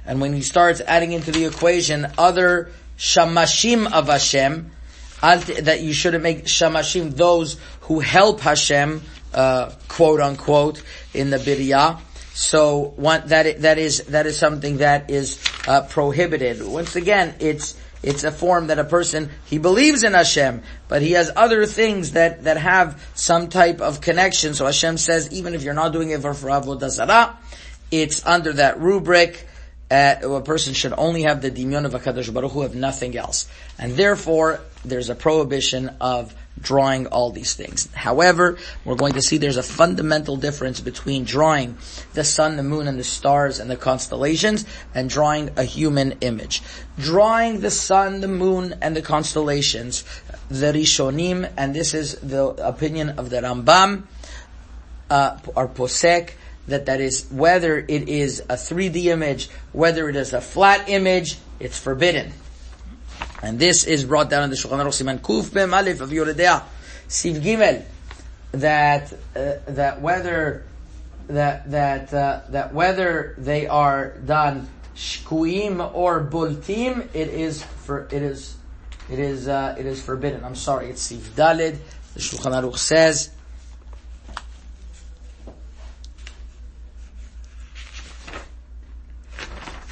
And 0.05 0.21
when 0.21 0.33
he 0.33 0.43
starts 0.43 0.81
adding 0.81 1.13
into 1.13 1.31
the 1.31 1.45
equation 1.45 2.07
other 2.19 2.71
shamashim 2.99 3.91
of 3.93 4.09
Hashem, 4.09 4.71
that 5.21 5.81
you 5.81 5.93
shouldn't 5.93 6.23
make 6.23 6.45
shamashim 6.45 7.15
those 7.17 7.57
who 7.83 8.01
help 8.01 8.41
Hashem 8.41 9.03
uh, 9.35 9.73
quote 9.89 10.21
unquote, 10.21 10.83
in 11.15 11.31
the 11.31 11.39
bidiyah. 11.39 12.01
So 12.35 12.93
one, 12.97 13.27
that, 13.29 13.63
that 13.63 13.79
is, 13.79 14.05
that 14.05 14.27
is 14.27 14.39
something 14.39 14.79
that 14.79 15.11
is, 15.11 15.43
uh, 15.67 15.83
prohibited. 15.83 16.63
Once 16.63 16.97
again, 16.97 17.35
it's, 17.41 17.77
it's 18.03 18.25
a 18.25 18.33
form 18.33 18.69
that 18.69 18.79
a 18.79 18.85
person, 18.85 19.31
he 19.45 19.59
believes 19.59 20.03
in 20.03 20.15
Hashem, 20.15 20.63
but 20.89 21.03
he 21.03 21.13
has 21.13 21.31
other 21.37 21.67
things 21.67 22.13
that, 22.13 22.45
that 22.45 22.57
have 22.57 23.03
some 23.15 23.49
type 23.49 23.81
of 23.81 24.01
connection. 24.01 24.55
So 24.55 24.65
Hashem 24.65 24.97
says, 24.97 25.31
even 25.33 25.55
if 25.55 25.63
you're 25.63 25.75
not 25.75 25.93
doing 25.93 26.11
it 26.11 26.23
for 26.23 26.33
Avodah 26.33 26.89
Zarah, 26.89 27.39
it's 27.91 28.25
under 28.25 28.55
that 28.55 28.81
rubric, 28.81 29.47
uh, 29.93 30.17
a 30.23 30.41
person 30.41 30.73
should 30.73 30.95
only 30.97 31.23
have 31.23 31.43
the 31.43 31.51
dimyon 31.51 31.85
of 31.85 31.93
HaKadosh 31.93 32.33
Baruch 32.33 32.53
Hu, 32.53 32.63
have 32.63 32.75
nothing 32.75 33.15
else. 33.17 33.47
And 33.79 33.93
therefore, 33.93 34.61
there's 34.85 35.11
a 35.11 35.15
prohibition 35.15 35.91
of 36.01 36.35
drawing 36.61 37.07
all 37.09 37.31
these 37.31 37.55
things. 37.55 37.93
However, 37.93 38.59
we're 38.85 38.95
going 38.95 39.15
to 39.15 39.23
see 39.23 39.37
there's 39.37 39.59
a 39.59 39.63
fundamental 39.63 40.37
difference 40.37 40.81
between 40.81 41.25
drawing 41.25 41.77
the 42.15 42.25
sun, 42.25 42.57
the 42.57 42.63
moon, 42.63 42.89
and 42.89 42.99
the 42.99 43.05
stars 43.05 43.59
and 43.59 43.71
the 43.71 43.77
constellations 43.77 44.65
and 44.95 45.11
drawing 45.11 45.51
a 45.57 45.65
human 45.65 46.13
image. 46.21 46.63
Drawing 46.99 47.61
the 47.61 47.71
sun, 47.71 48.21
the 48.21 48.29
moon, 48.29 48.75
and 48.81 48.97
the 48.97 49.03
constellations, 49.03 50.05
the 50.49 50.73
Rishonim, 50.73 51.51
and 51.57 51.75
this 51.75 51.93
is 51.93 52.17
the 52.17 52.47
opinion 52.67 53.11
of 53.19 53.29
the 53.31 53.41
Rambam, 53.43 54.05
uh, 55.11 55.39
or 55.55 55.69
Posek, 55.69 56.33
that 56.69 56.87
that 56.87 57.01
is 57.01 57.27
whether 57.31 57.79
it 57.79 58.09
is 58.09 58.41
a 58.41 58.55
3D 58.55 59.07
image, 59.07 59.49
whether 59.73 60.09
it 60.09 60.17
is 60.17 60.33
a 60.33 60.41
flat 60.41 60.89
image, 60.89 61.39
it's 61.59 61.79
forbidden. 61.79 62.33
And 63.43 63.59
this 63.59 63.85
is 63.85 64.05
brought 64.05 64.31
down 64.31 64.45
in 64.45 64.51
the 64.51 64.57
Shulchan 64.57 64.79
Aruch 64.79 65.03
Siman 65.03 65.19
Kuf 65.19 65.53
Mem 65.55 65.75
Aleph 65.75 66.01
of 66.01 66.11
Yoreh 66.11 66.35
De'ah, 66.35 66.63
Siv 67.09 67.41
Gimel, 67.41 67.85
that 68.53 69.13
uh, 69.35 69.55
that 69.67 70.01
whether 70.01 70.65
that 71.29 71.71
that 71.71 72.15
uh, 72.15 72.41
that 72.51 72.73
whether 72.73 73.35
they 73.39 73.67
are 73.67 74.17
done 74.25 74.69
shkuim 74.95 75.93
or 75.95 76.25
bultim, 76.25 77.09
it 77.15 77.29
is 77.29 77.63
for 77.63 78.07
it 78.13 78.23
is 78.23 78.57
it 79.11 79.19
is 79.19 79.49
uh, 79.49 79.75
it 79.79 79.87
is 79.87 80.01
forbidden. 80.01 80.45
I'm 80.45 80.55
sorry, 80.55 80.91
it's 80.91 81.11
Siv 81.11 81.21
Dalid. 81.35 81.79
The 82.15 82.21
Shulchan 82.21 82.53
Aruch 82.53 82.79
says. 82.79 83.31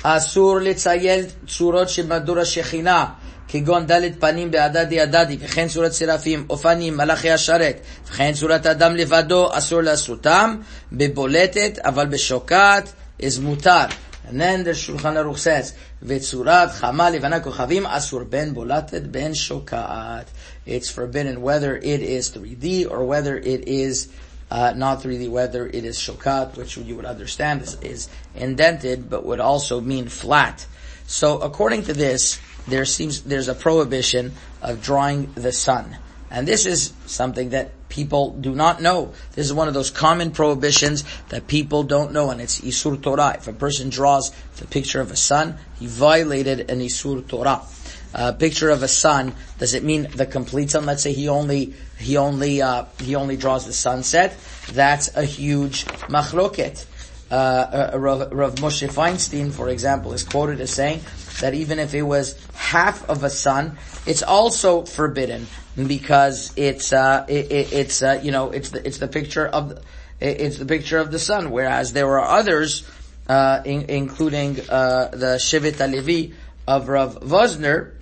אסור 0.03 0.59
לציין 0.59 1.25
צורות 1.47 1.89
שבמדור 1.89 2.39
השכינה 2.39 3.07
כגון 3.49 3.87
דלת 3.87 4.13
פנים 4.21 4.51
בהדדי 4.51 5.01
הדדי, 5.01 5.37
וכן 5.41 5.69
צורת 5.69 5.93
סרפים, 5.93 6.47
אופנים, 6.51 6.97
מלאכי 6.97 7.31
השרת, 7.31 7.81
וכן 8.09 8.33
צורת 8.33 8.67
אדם 8.67 8.97
לבדו, 8.97 9.49
אסור 9.53 9.81
לעשותם, 9.81 10.57
בבולטת, 10.93 11.79
אבל 11.85 12.07
בשוקעת, 12.07 12.93
is 13.21 13.41
מותר. 13.41 13.87
The 14.31 14.75
Shulchan 14.75 15.17
Aruch 15.17 15.39
says, 15.39 15.73
וצורת 16.03 16.71
חמה 16.71 17.11
לבנה 17.11 17.41
כוכבים, 17.41 17.87
אסור 17.87 18.23
בין 18.23 18.55
בולטת 18.55 19.03
בין 19.03 19.35
שוקעת. 19.35 20.31
It's 20.67 20.89
forbidden 20.89 21.43
whether 21.43 21.77
it 21.77 22.03
is 22.03 22.31
3D 22.37 22.87
or 22.89 23.05
whether 23.05 23.37
it 23.37 23.69
is 23.69 24.09
uh, 24.51 24.73
not 24.77 25.03
3D, 25.03 25.31
whether 25.31 25.67
it 25.67 25.85
is 25.85 25.97
shokat, 25.99 26.57
which 26.57 26.77
you 26.77 26.97
would 26.97 27.05
understand 27.05 27.63
is, 27.63 27.75
is 27.83 28.09
indented, 28.35 29.09
but 29.09 29.25
would 29.25 29.41
also 29.41 29.81
mean 29.81 30.09
flat. 30.09 30.67
So 31.07 31.41
according 31.41 31.85
to 31.85 31.93
this, 31.93 32.41
there 32.67 32.85
seems 32.85 33.23
there's 33.23 33.49
a 33.49 33.55
prohibition 33.55 34.33
of 34.63 34.83
drawing 34.83 35.33
the 35.35 35.53
sun. 35.53 35.97
And 36.31 36.47
this 36.47 36.65
is 36.65 36.93
something 37.07 37.51
that 37.51 37.73
people 37.89 38.31
do 38.31 38.55
not 38.55 38.81
know. 38.81 39.13
This 39.33 39.47
is 39.47 39.53
one 39.53 39.67
of 39.67 39.75
those 39.75 39.91
common 39.91 40.31
prohibitions 40.31 41.05
that 41.29 41.49
people 41.49 41.83
don't 41.83 42.13
know, 42.13 42.31
and 42.31 42.41
it's 42.41 42.61
Isur 42.61 43.03
Torah. 43.03 43.35
If 43.37 43.49
a 43.49 43.53
person 43.53 43.91
draws 43.91 44.31
the 44.57 44.67
picture 44.67 45.01
of 45.01 45.11
a 45.11 45.17
sun, 45.17 45.59
he 45.79 45.87
violated 45.89 46.71
an 46.71 46.79
Isur 46.81 47.27
Torah. 47.27 47.63
A 48.13 48.33
picture 48.33 48.71
of 48.71 48.83
a 48.83 48.89
sun, 48.89 49.35
does 49.59 49.75
it 49.75 49.85
mean 49.85 50.09
the 50.15 50.27
complete 50.27 50.71
sun? 50.71 50.85
Let's 50.87 51.03
say 51.03 51.13
he 51.13 51.29
only, 51.29 51.75
he 51.99 52.17
only, 52.17 52.61
uh, 52.61 52.87
he 52.99 53.15
only 53.15 53.37
draws 53.37 53.67
the 53.67 53.73
sunset. 53.73 54.37
That's 54.73 55.15
a 55.17 55.25
huge 55.25 55.85
machloket. 56.09 56.87
Uh, 57.31 57.91
uh, 57.95 57.99
Rav, 57.99 58.33
Rav 58.33 58.55
Moshe 58.57 58.89
Feinstein, 58.89 59.53
for 59.53 59.69
example, 59.69 60.13
is 60.13 60.25
quoted 60.25 60.61
as 60.61 60.73
saying 60.73 61.01
that 61.41 61.55
even 61.55 61.79
if 61.79 61.95
it 61.95 62.03
was 62.03 62.37
half 62.55 63.09
of 63.09 63.23
a 63.23 63.31
sun, 63.31 63.79
it's 64.05 64.25
also 64.25 64.85
forbidden 64.85 65.47
because 65.77 66.53
it's 66.57 66.93
uh, 66.93 67.25
it, 67.29 67.53
it, 67.53 67.73
it's 67.73 68.03
uh, 68.03 68.21
you 68.21 68.33
know 68.33 68.51
it's 68.51 68.71
the 68.71 68.85
it's 68.85 68.99
the 68.99 69.07
picture 69.07 69.47
of 69.47 69.69
the, 69.69 69.83
it's 70.21 70.59
the 70.59 70.67
picture 70.67 70.99
of 70.99 71.13
the 71.13 71.21
sun. 71.21 71.53
Whereas 71.53 71.93
there 71.93 72.09
are 72.19 72.25
others, 72.25 72.89
uh, 73.29 73.63
in, 73.65 73.83
including 73.83 74.59
uh, 74.69 75.11
the 75.13 75.39
Shevet 75.39 75.79
Levi 75.89 76.35
of 76.71 76.89
Rav 76.89 77.19
Vosner, 77.21 77.95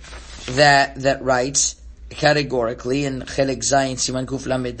that 0.55 1.01
that 1.01 1.23
writes 1.23 1.81
categorically 2.11 3.03
in 3.03 3.21
Chelik 3.21 3.59
Zayin 3.59 3.95
Siman 3.95 4.27
Kuf 4.27 4.45
Lamed 4.45 4.77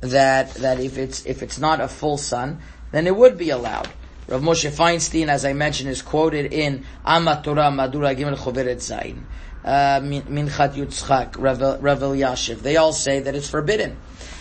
that 0.00 0.54
that 0.54 0.80
if 0.80 0.98
it's 0.98 1.24
if 1.24 1.44
it's 1.44 1.60
not 1.60 1.80
a 1.80 1.86
full 1.86 2.18
sun, 2.18 2.60
then 2.90 3.06
it 3.06 3.14
would 3.14 3.38
be 3.38 3.50
allowed. 3.50 3.88
Rav 4.26 4.42
Moshe 4.42 4.68
Feinstein, 4.68 5.28
as 5.28 5.44
I 5.44 5.52
mentioned, 5.52 5.90
is 5.90 6.02
quoted 6.02 6.52
in 6.52 6.84
Amat 7.06 7.44
Torah 7.44 7.70
Madura 7.70 8.16
Gimel 8.16 8.36
Choveret 8.36 8.78
Zayin, 8.78 9.22
uh, 9.64 10.00
Minchat 10.00 10.74
Yitzchak, 10.74 11.36
Rav 11.38 11.58
Elyashiv. 12.00 12.60
They 12.60 12.76
all 12.76 12.92
say 12.92 13.20
that 13.20 13.34
it's 13.34 13.48
forbidden 13.48 13.96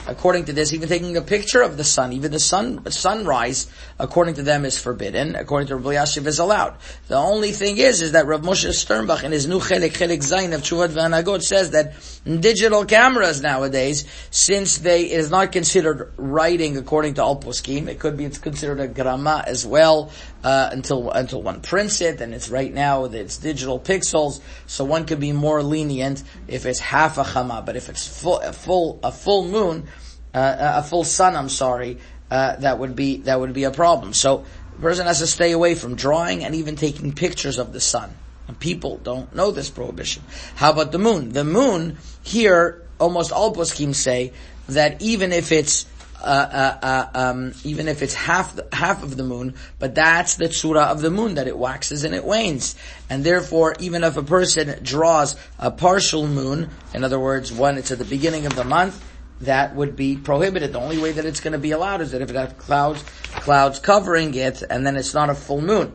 according 0.08 0.46
to 0.46 0.54
this, 0.54 0.74
even 0.74 0.90
taking 0.90 1.16
a 1.18 1.22
picture 1.22 1.62
of 1.62 1.78
the 1.78 1.84
sun, 1.84 2.14
even 2.14 2.32
the 2.32 2.40
sun 2.40 2.90
sunrise, 2.92 3.68
according 4.00 4.36
to 4.36 4.44
them, 4.44 4.66
is 4.66 4.80
forbidden. 4.80 5.36
According 5.36 5.68
to 5.68 5.76
Rabbi 5.76 5.96
Yashiv, 5.96 6.26
is 6.26 6.40
allowed. 6.40 6.76
The 7.08 7.16
only 7.16 7.52
thing 7.52 7.78
is, 7.78 8.02
is 8.02 8.14
that 8.14 8.26
Rav 8.26 8.42
Moshe 8.42 8.70
Sternbach 8.70 9.24
in 9.24 9.32
his 9.32 9.48
new 9.48 9.60
Chelik 9.60 9.92
Chelik 9.92 10.20
Zayin 10.20 10.54
of 10.54 10.62
Teshuvot 10.62 10.90
V'Hanhagot 10.90 11.42
says 11.42 11.72
that 11.72 11.94
digital 12.26 12.86
cameras 12.86 13.42
nowadays, 13.42 14.06
since 14.30 14.80
they 14.80 15.06
it 15.06 15.20
is 15.20 15.30
not 15.30 15.52
considered 15.52 16.14
writing 16.18 16.78
according 16.78 17.16
to 17.16 17.22
Al 17.22 17.40
Poskim, 17.40 17.88
it 17.88 18.00
could 18.00 18.18
be 18.18 18.26
it's 18.26 18.38
considered 18.38 18.80
a 18.80 18.88
grama 18.88 19.44
as 19.46 19.66
well. 19.66 20.12
Uh, 20.44 20.70
until 20.72 21.12
until 21.12 21.40
one 21.40 21.62
prints 21.62 22.02
it, 22.02 22.20
and 22.20 22.34
it's 22.34 22.50
right 22.50 22.74
now 22.74 23.04
with 23.04 23.14
it's 23.14 23.38
digital 23.38 23.80
pixels, 23.80 24.42
so 24.66 24.84
one 24.84 25.06
could 25.06 25.20
be 25.20 25.32
more 25.32 25.62
lenient 25.62 26.24
if 26.48 26.66
it's 26.66 26.80
half 26.80 27.20
a 27.20 27.24
chama, 27.24 27.64
but 27.64 27.76
if 27.76 27.90
it's 27.90 28.08
full 28.08 28.40
a 28.40 28.52
full 28.52 29.00
a 29.04 29.12
full 29.12 29.48
moon, 29.48 29.88
uh, 30.34 30.56
a 30.78 30.82
full 30.82 31.04
sun, 31.04 31.36
I'm 31.36 31.48
sorry, 31.48 32.00
uh, 32.32 32.56
that 32.56 32.80
would 32.80 32.96
be 32.96 33.18
that 33.18 33.40
would 33.40 33.54
be 33.54 33.66
a 33.66 33.72
problem. 33.72 34.14
So 34.14 34.44
the 34.74 34.82
person 34.82 35.06
has 35.06 35.20
to 35.20 35.28
stay 35.28 35.52
away 35.52 35.76
from 35.76 35.94
drawing 35.96 36.44
and 36.44 36.56
even 36.56 36.76
taking 36.76 37.14
pictures 37.14 37.60
of 37.60 37.72
the 37.72 37.82
sun. 37.82 38.16
People 38.60 38.98
don't 38.98 39.34
know 39.34 39.52
this 39.52 39.70
prohibition. 39.70 40.24
How 40.56 40.72
about 40.72 40.92
the 40.92 41.00
moon? 41.00 41.30
The 41.30 41.46
moon, 41.46 41.98
here, 42.22 42.82
almost 43.00 43.32
all 43.32 43.54
poskim 43.54 43.96
say 43.96 44.34
that 44.68 45.02
even 45.02 45.32
if 45.32 45.52
it's 45.52 45.86
uh, 46.22 46.78
uh, 46.84 46.86
uh, 46.86 47.20
um, 47.20 47.54
even 47.64 47.88
if 47.88 48.02
it's 48.02 48.14
half 48.14 48.56
the, 48.56 48.68
half 48.72 49.04
of 49.04 49.18
the 49.18 49.24
moon, 49.24 49.56
but 49.80 49.96
that's 49.96 50.36
the 50.36 50.46
tzura 50.46 50.88
of 50.88 51.02
the 51.02 51.10
moon 51.10 51.36
that 51.36 51.48
it 51.48 51.58
waxes 51.58 52.04
and 52.04 52.14
it 52.14 52.24
wanes, 52.24 52.76
and 53.10 53.24
therefore 53.24 53.76
even 53.80 54.04
if 54.04 54.18
a 54.18 54.24
person 54.24 54.84
draws 54.84 55.36
a 55.60 55.72
partial 55.72 56.28
moon, 56.28 56.70
in 56.94 57.04
other 57.04 57.20
words, 57.20 57.52
when 57.52 57.78
it's 57.78 57.92
at 57.92 57.98
the 57.98 58.06
beginning 58.06 58.46
of 58.46 58.56
the 58.56 58.64
month, 58.64 59.04
that 59.42 59.76
would 59.76 59.96
be 59.96 60.16
prohibited. 60.16 60.74
The 60.74 60.80
only 60.80 61.00
way 61.00 61.14
that 61.14 61.26
it's 61.26 61.40
going 61.40 61.54
to 61.54 61.60
be 61.60 61.72
allowed 61.72 62.02
is 62.02 62.12
that 62.12 62.22
if 62.22 62.30
it 62.30 62.36
has 62.36 62.54
clouds, 62.54 63.04
clouds 63.32 63.80
covering 63.80 64.34
it, 64.36 64.62
and 64.62 64.86
then 64.86 64.96
it's 64.96 65.14
not 65.14 65.30
a 65.30 65.36
full 65.36 65.62
moon. 65.62 65.94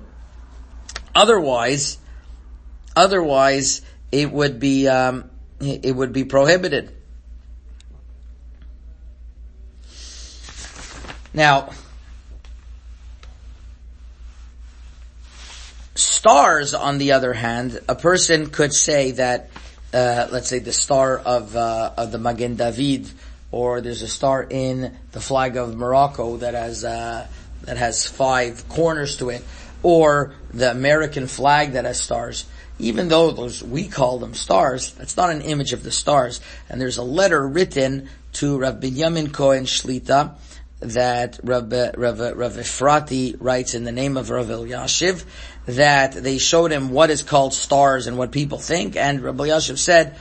Otherwise, 1.15 1.99
otherwise 2.95 3.83
it 4.11 4.31
would 4.33 4.59
be 4.59 4.89
um, 4.89 5.31
it 5.61 5.95
would 5.95 6.13
be 6.13 6.25
prohibited. 6.25 6.96
Now, 11.37 11.69
stars, 15.95 16.73
on 16.73 16.97
the 16.97 17.13
other 17.13 17.35
hand, 17.35 17.79
a 17.91 17.95
person 17.95 18.49
could 18.49 18.73
say 18.73 19.11
that, 19.11 19.51
uh, 19.93 20.29
let's 20.33 20.49
say 20.49 20.61
the 20.61 20.73
star 20.73 21.19
of 21.19 21.55
uh, 21.55 21.93
of 21.99 22.11
the 22.11 22.17
Magen 22.17 22.57
David, 22.57 23.11
or 23.53 23.83
there's 23.83 24.01
a 24.01 24.09
star 24.09 24.47
in 24.49 24.97
the 25.13 25.21
flag 25.21 25.59
of 25.59 25.77
Morocco 25.77 26.39
that 26.39 26.55
has 26.55 26.87
uh, 26.87 27.27
that 27.65 27.77
has 27.77 28.07
five 28.07 28.67
corners 28.71 29.19
to 29.19 29.29
it, 29.29 29.45
or 29.83 30.33
the 30.55 30.71
American 30.71 31.27
flag 31.27 31.73
that 31.73 31.85
has 31.85 32.01
stars. 32.01 32.47
Even 32.79 33.09
though 33.09 33.31
those 33.31 33.63
we 33.63 33.89
call 33.89 34.19
them 34.19 34.33
stars, 34.33 34.93
that's 34.95 35.19
not 35.19 35.31
an 35.31 35.43
image 35.43 35.75
of 35.75 35.83
the 35.83 35.93
stars. 35.93 36.41
And 36.71 36.81
there's 36.81 36.97
a 36.97 37.03
letter 37.03 37.47
written 37.47 38.09
to 38.35 38.59
Rav 38.59 38.81
Binyamin 38.81 39.35
Cohen 39.35 39.65
Shlita 39.65 40.35
that 40.89 41.39
Rav, 41.43 41.71
Rav, 41.71 42.19
Rav 42.21 42.53
Efrati 42.53 43.37
writes 43.39 43.75
in 43.75 43.85
the 43.85 43.93
name 43.93 44.17
of 44.17 44.31
Rav 44.31 44.47
Elyashiv 44.47 45.25
that 45.67 46.13
they 46.13 46.39
showed 46.39 46.71
him 46.73 46.91
what 46.91 47.11
is 47.11 47.23
called 47.23 47.55
stars 47.55 48.07
and 48.07 48.17
what 48.17 48.33
people 48.33 48.59
think, 48.59 48.97
and 48.97 49.21
Rav 49.21 49.37
Elyashiv 49.37 49.79
said, 49.79 50.17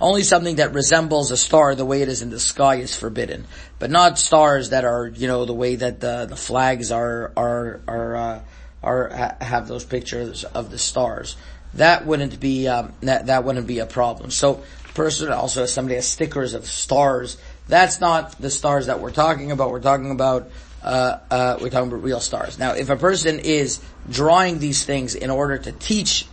only 0.00 0.22
something 0.22 0.56
that 0.56 0.72
resembles 0.72 1.30
a 1.30 1.36
star 1.36 1.74
the 1.74 1.84
way 1.84 2.00
it 2.00 2.08
is 2.08 2.22
in 2.22 2.30
the 2.30 2.40
sky 2.40 2.76
is 2.76 2.96
forbidden, 2.96 3.46
but 3.78 3.90
not 3.90 4.18
stars 4.18 4.70
that 4.70 4.84
are, 4.84 5.06
you 5.08 5.28
know, 5.28 5.44
the 5.44 5.54
way 5.54 5.76
that 5.76 6.00
the, 6.00 6.26
the 6.26 6.36
flags 6.36 6.90
are, 6.90 7.32
are, 7.36 7.80
are, 7.86 8.16
uh, 8.16 8.40
are, 8.82 9.36
have 9.40 9.68
those 9.68 9.84
pictures 9.84 10.44
of 10.44 10.70
the 10.70 10.78
stars. 10.78 11.36
That 11.74 12.06
wouldn't 12.06 12.40
be, 12.40 12.66
um, 12.66 12.94
that, 13.02 13.26
that 13.26 13.44
wouldn't 13.44 13.66
be 13.66 13.80
a 13.80 13.86
problem. 13.86 14.30
So, 14.30 14.62
person 14.94 15.30
also, 15.30 15.66
somebody 15.66 15.94
has 15.96 16.06
stickers 16.06 16.54
of 16.54 16.66
stars 16.66 17.36
that's 17.70 18.00
not 18.00 18.32
the 18.40 18.50
stars 18.50 18.86
that 18.86 19.00
we're 19.00 19.12
talking 19.12 19.50
about. 19.50 19.70
We're 19.70 19.80
talking 19.80 20.10
about 20.10 20.50
uh, 20.82 21.18
uh, 21.30 21.58
we're 21.60 21.70
talking 21.70 21.88
about 21.88 22.02
real 22.02 22.20
stars. 22.20 22.58
Now, 22.58 22.72
if 22.72 22.90
a 22.90 22.96
person 22.96 23.38
is 23.38 23.80
drawing 24.08 24.58
these 24.58 24.84
things 24.84 25.14
in 25.14 25.30
order 25.30 25.58
to 25.58 25.72
teach 25.72 26.26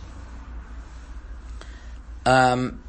um, 2.26 2.82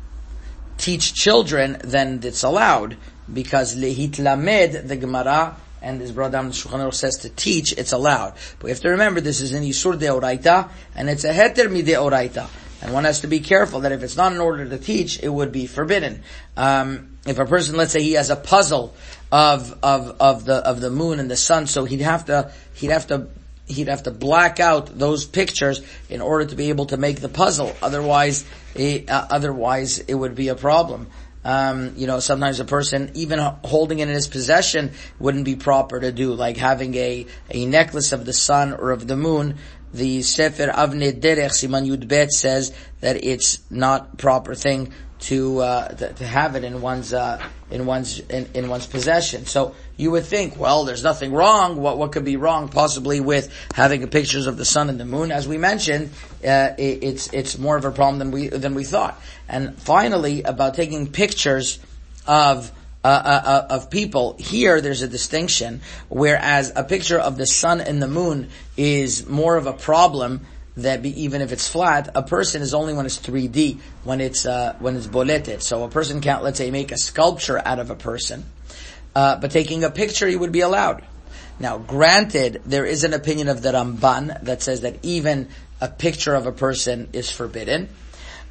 teach 0.77 1.13
children, 1.13 1.77
then 1.83 2.21
it's 2.23 2.43
allowed 2.43 2.97
because 3.31 3.75
lehitlamed 3.75 4.87
the 4.87 4.95
Gemara 4.95 5.55
and 5.81 6.01
this 6.01 6.11
brother 6.11 6.39
Shulchan 6.39 6.79
Aruch 6.79 6.93
says 6.93 7.17
to 7.19 7.29
teach, 7.29 7.73
it's 7.77 7.93
allowed. 7.93 8.33
But 8.57 8.63
we 8.65 8.69
have 8.71 8.81
to 8.81 8.89
remember 8.89 9.21
this 9.21 9.41
is 9.41 9.53
an 9.53 9.63
isur 9.63 9.97
deoraita 9.97 10.69
and 10.95 11.09
it's 11.09 11.23
a 11.23 11.33
heter 11.33 11.71
mi 11.71 11.83
deoraita. 11.83 12.47
And 12.81 12.93
one 12.93 13.03
has 13.03 13.21
to 13.21 13.27
be 13.27 13.39
careful 13.41 13.81
that 13.81 13.91
if 13.91 14.03
it's 14.03 14.15
not 14.15 14.31
in 14.31 14.39
order 14.39 14.67
to 14.67 14.77
teach, 14.77 15.21
it 15.21 15.29
would 15.29 15.51
be 15.51 15.67
forbidden. 15.67 16.23
Um, 16.55 17.17
if 17.25 17.37
a 17.37 17.45
person, 17.45 17.75
let's 17.75 17.91
say 17.91 18.01
he 18.01 18.13
has 18.13 18.29
a 18.29 18.35
puzzle 18.35 18.95
of, 19.31 19.77
of, 19.83 20.15
of 20.19 20.45
the, 20.45 20.55
of 20.55 20.79
the 20.79 20.89
moon 20.89 21.19
and 21.19 21.29
the 21.29 21.37
sun, 21.37 21.67
so 21.67 21.85
he'd 21.85 22.01
have 22.01 22.25
to, 22.25 22.51
he'd 22.75 22.91
have 22.91 23.07
to, 23.07 23.27
he'd 23.67 23.89
have 23.89 24.03
to 24.03 24.11
black 24.11 24.59
out 24.59 24.97
those 24.97 25.25
pictures 25.25 25.81
in 26.09 26.21
order 26.21 26.45
to 26.45 26.55
be 26.55 26.69
able 26.69 26.85
to 26.87 26.97
make 26.97 27.19
the 27.19 27.29
puzzle. 27.29 27.75
Otherwise, 27.81 28.45
it, 28.75 29.09
uh, 29.09 29.27
otherwise 29.29 29.99
it 29.99 30.15
would 30.15 30.35
be 30.35 30.47
a 30.47 30.55
problem. 30.55 31.07
Um, 31.43 31.93
you 31.95 32.05
know, 32.05 32.19
sometimes 32.19 32.59
a 32.59 32.65
person, 32.65 33.11
even 33.13 33.39
holding 33.39 33.99
it 33.99 34.09
in 34.09 34.13
his 34.13 34.27
possession, 34.27 34.91
wouldn't 35.19 35.45
be 35.45 35.55
proper 35.55 35.99
to 35.99 36.11
do, 36.11 36.33
like 36.33 36.57
having 36.57 36.95
a, 36.95 37.27
a 37.49 37.65
necklace 37.65 38.11
of 38.11 38.25
the 38.25 38.33
sun 38.33 38.73
or 38.73 38.91
of 38.91 39.07
the 39.07 39.15
moon. 39.15 39.57
The 39.93 40.21
Sefer 40.21 40.67
Avnei 40.67 41.19
Derech 41.19 41.51
Siman 41.51 41.87
Yud 41.87 42.07
Bet 42.07 42.31
says 42.31 42.73
that 43.01 43.23
it's 43.23 43.59
not 43.71 44.17
proper 44.17 44.55
thing 44.55 44.93
to, 45.19 45.59
uh, 45.59 45.87
to, 45.89 46.25
have 46.25 46.55
it 46.55 46.63
in 46.63 46.81
one's 46.81 47.13
uh, 47.13 47.43
in 47.69 47.85
one's 47.85 48.19
in, 48.19 48.47
in, 48.53 48.69
one's 48.69 48.87
possession. 48.87 49.45
So 49.45 49.75
you 49.97 50.11
would 50.11 50.23
think, 50.23 50.57
well, 50.57 50.85
there's 50.85 51.03
nothing 51.03 51.33
wrong. 51.33 51.75
What 51.75 51.97
what 51.97 52.13
could 52.13 52.23
be 52.23 52.37
wrong 52.37 52.69
possibly 52.69 53.19
with 53.19 53.53
having 53.73 54.07
pictures 54.07 54.47
of 54.47 54.57
the 54.57 54.65
sun 54.65 54.89
and 54.89 54.99
the 54.99 55.05
moon? 55.05 55.31
As 55.31 55.47
we 55.47 55.57
mentioned, 55.57 56.11
uh, 56.43 56.71
it, 56.77 57.03
it's 57.03 57.33
it's 57.33 57.57
more 57.57 57.75
of 57.75 57.83
a 57.83 57.91
problem 57.91 58.19
than 58.19 58.31
we 58.31 58.47
than 58.47 58.75
we 58.75 58.85
thought. 58.85 59.21
And 59.49 59.75
finally, 59.77 60.43
about 60.43 60.75
taking 60.75 61.11
pictures 61.11 61.79
of. 62.25 62.71
Uh, 63.01 63.07
uh, 63.07 63.41
uh 63.45 63.75
of 63.75 63.89
people 63.89 64.35
here, 64.37 64.81
there's 64.81 65.01
a 65.01 65.07
distinction. 65.07 65.81
Whereas 66.09 66.73
a 66.75 66.83
picture 66.83 67.19
of 67.19 67.37
the 67.37 67.45
sun 67.45 67.79
and 67.79 68.01
the 68.01 68.07
moon 68.07 68.49
is 68.75 69.27
more 69.27 69.55
of 69.55 69.67
a 69.67 69.73
problem 69.73 70.45
that 70.81 71.01
be, 71.01 71.23
even 71.23 71.41
if 71.41 71.51
it's 71.51 71.67
flat, 71.67 72.09
a 72.15 72.23
person 72.23 72.61
is 72.61 72.73
only 72.73 72.93
when 72.93 73.05
it's 73.05 73.17
3D, 73.17 73.79
when 74.03 74.21
it's, 74.21 74.45
uh, 74.45 74.75
when 74.79 74.95
it's 74.95 75.07
boleted. 75.07 75.61
So 75.61 75.83
a 75.83 75.89
person 75.89 76.21
can't, 76.21 76.43
let's 76.43 76.57
say, 76.57 76.71
make 76.71 76.91
a 76.91 76.97
sculpture 76.97 77.61
out 77.63 77.79
of 77.79 77.89
a 77.89 77.95
person, 77.95 78.45
uh, 79.15 79.37
but 79.37 79.51
taking 79.51 79.83
a 79.83 79.91
picture, 79.91 80.27
he 80.27 80.35
would 80.35 80.51
be 80.51 80.61
allowed. 80.61 81.03
Now, 81.59 81.77
granted, 81.77 82.61
there 82.65 82.85
is 82.85 83.03
an 83.03 83.13
opinion 83.13 83.49
of 83.49 83.61
the 83.61 83.71
Ramban 83.71 84.43
that 84.43 84.61
says 84.61 84.81
that 84.81 84.95
even 85.03 85.49
a 85.81 85.89
picture 85.89 86.33
of 86.33 86.45
a 86.45 86.51
person 86.51 87.09
is 87.11 87.29
forbidden. 87.29 87.89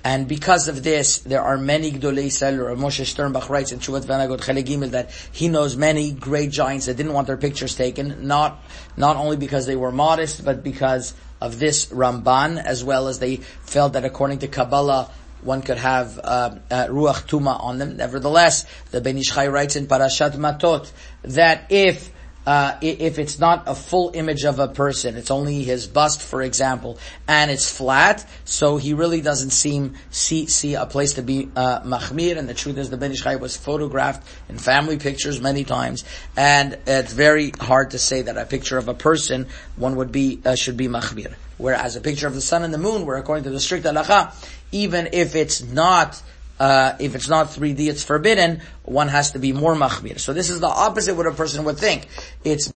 And 0.05 0.29
because 0.29 0.69
of 0.69 0.85
this, 0.85 1.19
there 1.19 1.43
are 1.43 1.59
many 1.59 1.91
Gdolei 1.91 2.59
or 2.59 2.77
Moshe 2.77 3.03
Sternbach 3.05 3.49
writes 3.49 3.73
in 3.73 3.81
Teshuvot 3.81 4.05
V'Hanhagot 4.05 4.39
Gimel 4.65 4.91
that 4.93 5.11
he 5.33 5.49
knows 5.49 5.77
many 5.77 6.13
great 6.13 6.51
giants 6.51 6.87
that 6.87 6.97
didn't 6.97 7.13
want 7.13 7.27
their 7.27 7.37
pictures 7.37 7.75
taken, 7.75 8.27
not, 8.27 8.63
not 8.97 9.17
only 9.17 9.37
because 9.37 9.67
they 9.67 9.77
were 9.77 9.91
modest, 9.91 10.45
but 10.45 10.63
because 10.63 11.15
of 11.41 11.59
this 11.59 11.87
Ramban, 11.87 12.63
as 12.63 12.85
well 12.85 13.09
as 13.09 13.19
they 13.19 13.37
felt 13.37 13.95
that 13.95 14.05
according 14.05 14.39
to 14.41 14.49
Kabbalah, 14.49 15.11
one 15.43 15.63
could 15.63 15.79
have 15.79 16.19
uh, 16.19 16.57
uh, 16.71 16.87
Ruach 16.87 17.29
Tuma 17.29 17.61
on 17.61 17.79
them. 17.79 17.97
Nevertheless, 17.97 18.67
the 18.91 19.01
Ben 19.01 19.19
Ish 19.19 19.33
Chai 19.33 19.49
writes 19.49 19.77
in 19.77 19.87
Parashat 19.87 20.33
Matot 20.33 20.91
that 21.23 21.67
if 21.71 22.11
uh, 22.49 22.79
if 22.81 23.19
it's 23.19 23.39
not 23.39 23.65
a 23.67 23.75
full 23.75 24.11
image 24.15 24.45
of 24.45 24.59
a 24.59 24.69
person, 24.69 25.17
it's 25.19 25.31
only 25.31 25.65
his 25.65 25.87
bust, 25.87 26.23
for 26.23 26.41
example, 26.41 26.97
and 27.29 27.51
it's 27.51 27.69
flat, 27.69 28.27
so 28.47 28.79
he 28.79 28.95
really 28.95 29.21
doesn't 29.21 29.51
seem 29.51 29.97
see 30.11 30.47
see 30.47 30.75
a 30.75 30.87
place 30.87 31.13
to 31.13 31.23
be 31.23 31.51
uh, 31.55 31.81
machmir. 31.81 32.39
And 32.39 32.49
the 32.49 32.55
truth 32.55 32.79
is, 32.79 32.89
the 32.89 32.97
Ben 32.97 33.13
Ish 33.13 33.23
Chai 33.23 33.37
was 33.37 33.55
photographed 33.59 34.27
in 34.49 34.57
family 34.57 34.97
pictures 34.97 35.43
many 35.43 35.65
times, 35.65 36.07
and 36.39 36.79
it's 36.87 37.13
very 37.13 37.51
hard 37.51 37.91
to 37.91 37.99
say 37.99 38.23
that 38.23 38.39
a 38.39 38.47
picture 38.47 38.79
of 38.79 38.89
a 38.89 38.95
person 38.95 39.47
one 39.77 39.97
would 39.97 40.11
be 40.11 40.41
uh, 40.47 40.55
should 40.55 40.79
be 40.79 40.89
machmir. 40.89 41.35
Whereas 41.59 41.97
a 41.97 42.01
picture 42.01 42.29
of 42.29 42.35
the 42.35 42.41
sun 42.41 42.63
and 42.63 42.73
the 42.73 42.79
moon, 42.79 43.05
where 43.05 43.19
according 43.19 43.45
to 43.45 43.51
the 43.51 43.61
strict 43.61 43.85
halacha, 43.85 44.33
even 44.73 45.11
if 45.13 45.37
it's 45.37 45.63
not 45.63 46.23
uh, 46.59 46.97
if 46.99 47.15
it's 47.15 47.29
not 47.29 47.49
3D, 47.49 47.89
it's 47.89 48.05
forbidden, 48.05 48.61
one 48.85 49.09
has 49.09 49.33
to 49.33 49.39
be 49.39 49.53
more 49.53 49.75
machmir. 49.75 50.19
So 50.19 50.33
this 50.33 50.51
is 50.51 50.61
the 50.61 50.69
opposite 50.69 51.15
what 51.15 51.27
a 51.27 51.33
person 51.33 51.65
would 51.65 51.79
think. 51.79 52.09
It's 52.45 52.73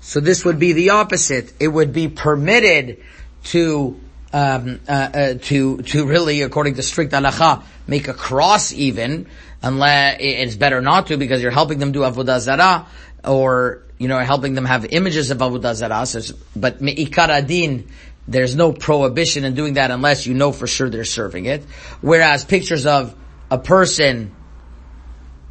so 0.00 0.20
this 0.20 0.44
would 0.44 0.58
be 0.58 0.72
the 0.74 0.90
opposite. 0.90 1.54
It 1.58 1.68
would 1.68 1.94
be 1.94 2.08
permitted 2.08 3.02
to 3.44 3.98
um, 4.32 4.80
uh, 4.86 4.92
uh, 4.92 5.34
to 5.42 5.78
to 5.78 6.06
really, 6.06 6.42
according 6.42 6.74
to 6.74 6.82
strict 6.82 7.12
halacha, 7.12 7.62
make 7.86 8.08
a 8.08 8.14
cross 8.14 8.72
even, 8.72 9.26
unless 9.62 10.18
it's 10.20 10.56
better 10.56 10.80
not 10.80 11.06
to 11.06 11.16
because 11.16 11.42
you're 11.42 11.50
helping 11.50 11.78
them 11.78 11.90
do 11.90 12.00
avodah 12.00 12.38
zarah 12.38 12.86
or 13.24 13.82
you 13.98 14.08
know 14.08 14.18
helping 14.18 14.54
them 14.54 14.66
have 14.66 14.84
images 14.86 15.30
of 15.30 15.38
avodah 15.38 15.74
zarah. 15.74 16.04
So, 16.04 16.34
but 16.54 16.80
meikar 16.80 17.28
adin 17.30 17.88
there's 18.30 18.54
no 18.54 18.72
prohibition 18.72 19.44
in 19.44 19.54
doing 19.54 19.74
that 19.74 19.90
unless 19.90 20.24
you 20.24 20.34
know 20.34 20.52
for 20.52 20.68
sure 20.68 20.88
they're 20.88 21.04
serving 21.04 21.46
it. 21.46 21.64
Whereas 22.00 22.44
pictures 22.44 22.86
of 22.86 23.14
a 23.50 23.58
person, 23.58 24.32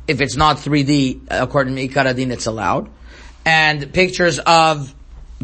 if 0.08 0.22
it's 0.22 0.38
not 0.38 0.58
3D, 0.58 1.28
according 1.30 1.76
to 1.76 1.88
Ikaradin, 1.88 2.32
it's 2.32 2.46
allowed. 2.46 2.90
And 3.46 3.94
pictures 3.94 4.40
of, 4.40 4.96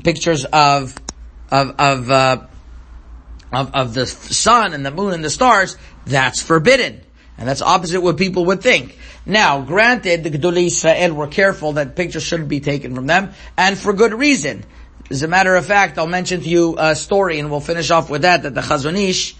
pictures 0.02 0.46
of, 0.46 0.96
of, 1.52 1.76
of, 1.78 2.10
uh, 2.10 2.46
of, 3.52 3.76
of 3.76 3.94
the 3.94 4.06
sun 4.06 4.74
and 4.74 4.86
the 4.86 4.92
moon 4.92 5.14
and 5.14 5.24
the 5.24 5.30
stars, 5.30 5.76
that's 6.06 6.42
forbidden. 6.42 7.02
And 7.38 7.50
that's 7.50 7.62
opposite 7.62 8.00
what 8.00 8.16
people 8.16 8.46
would 8.46 8.62
think. 8.62 8.98
Now, 9.26 9.60
granted, 9.60 10.24
the 10.24 10.32
Gedolei 10.32 10.68
Israel 10.68 11.16
were 11.16 11.28
careful 11.28 11.74
that 11.74 11.98
pictures 11.98 12.24
shouldn't 12.24 12.48
be 12.48 12.62
taken 12.62 12.96
from 12.96 13.08
them, 13.08 13.34
and 13.58 13.78
for 13.78 13.92
good 13.92 14.14
reason 14.14 14.64
As 15.10 15.22
a 15.22 15.28
matter 15.28 15.56
of 15.56 15.66
fact, 15.66 16.00
I'll 16.00 16.08
mention 16.08 16.42
to 16.42 16.50
you 16.50 16.76
a 16.80 16.96
story 16.96 17.38
and 17.38 17.52
we'll 17.52 17.60
finish 17.60 17.92
off 17.92 18.10
with 18.10 18.24
that, 18.24 18.42
that 18.42 18.56
the 18.56 18.62
Chazon 18.62 18.98
Ish, 18.98 19.36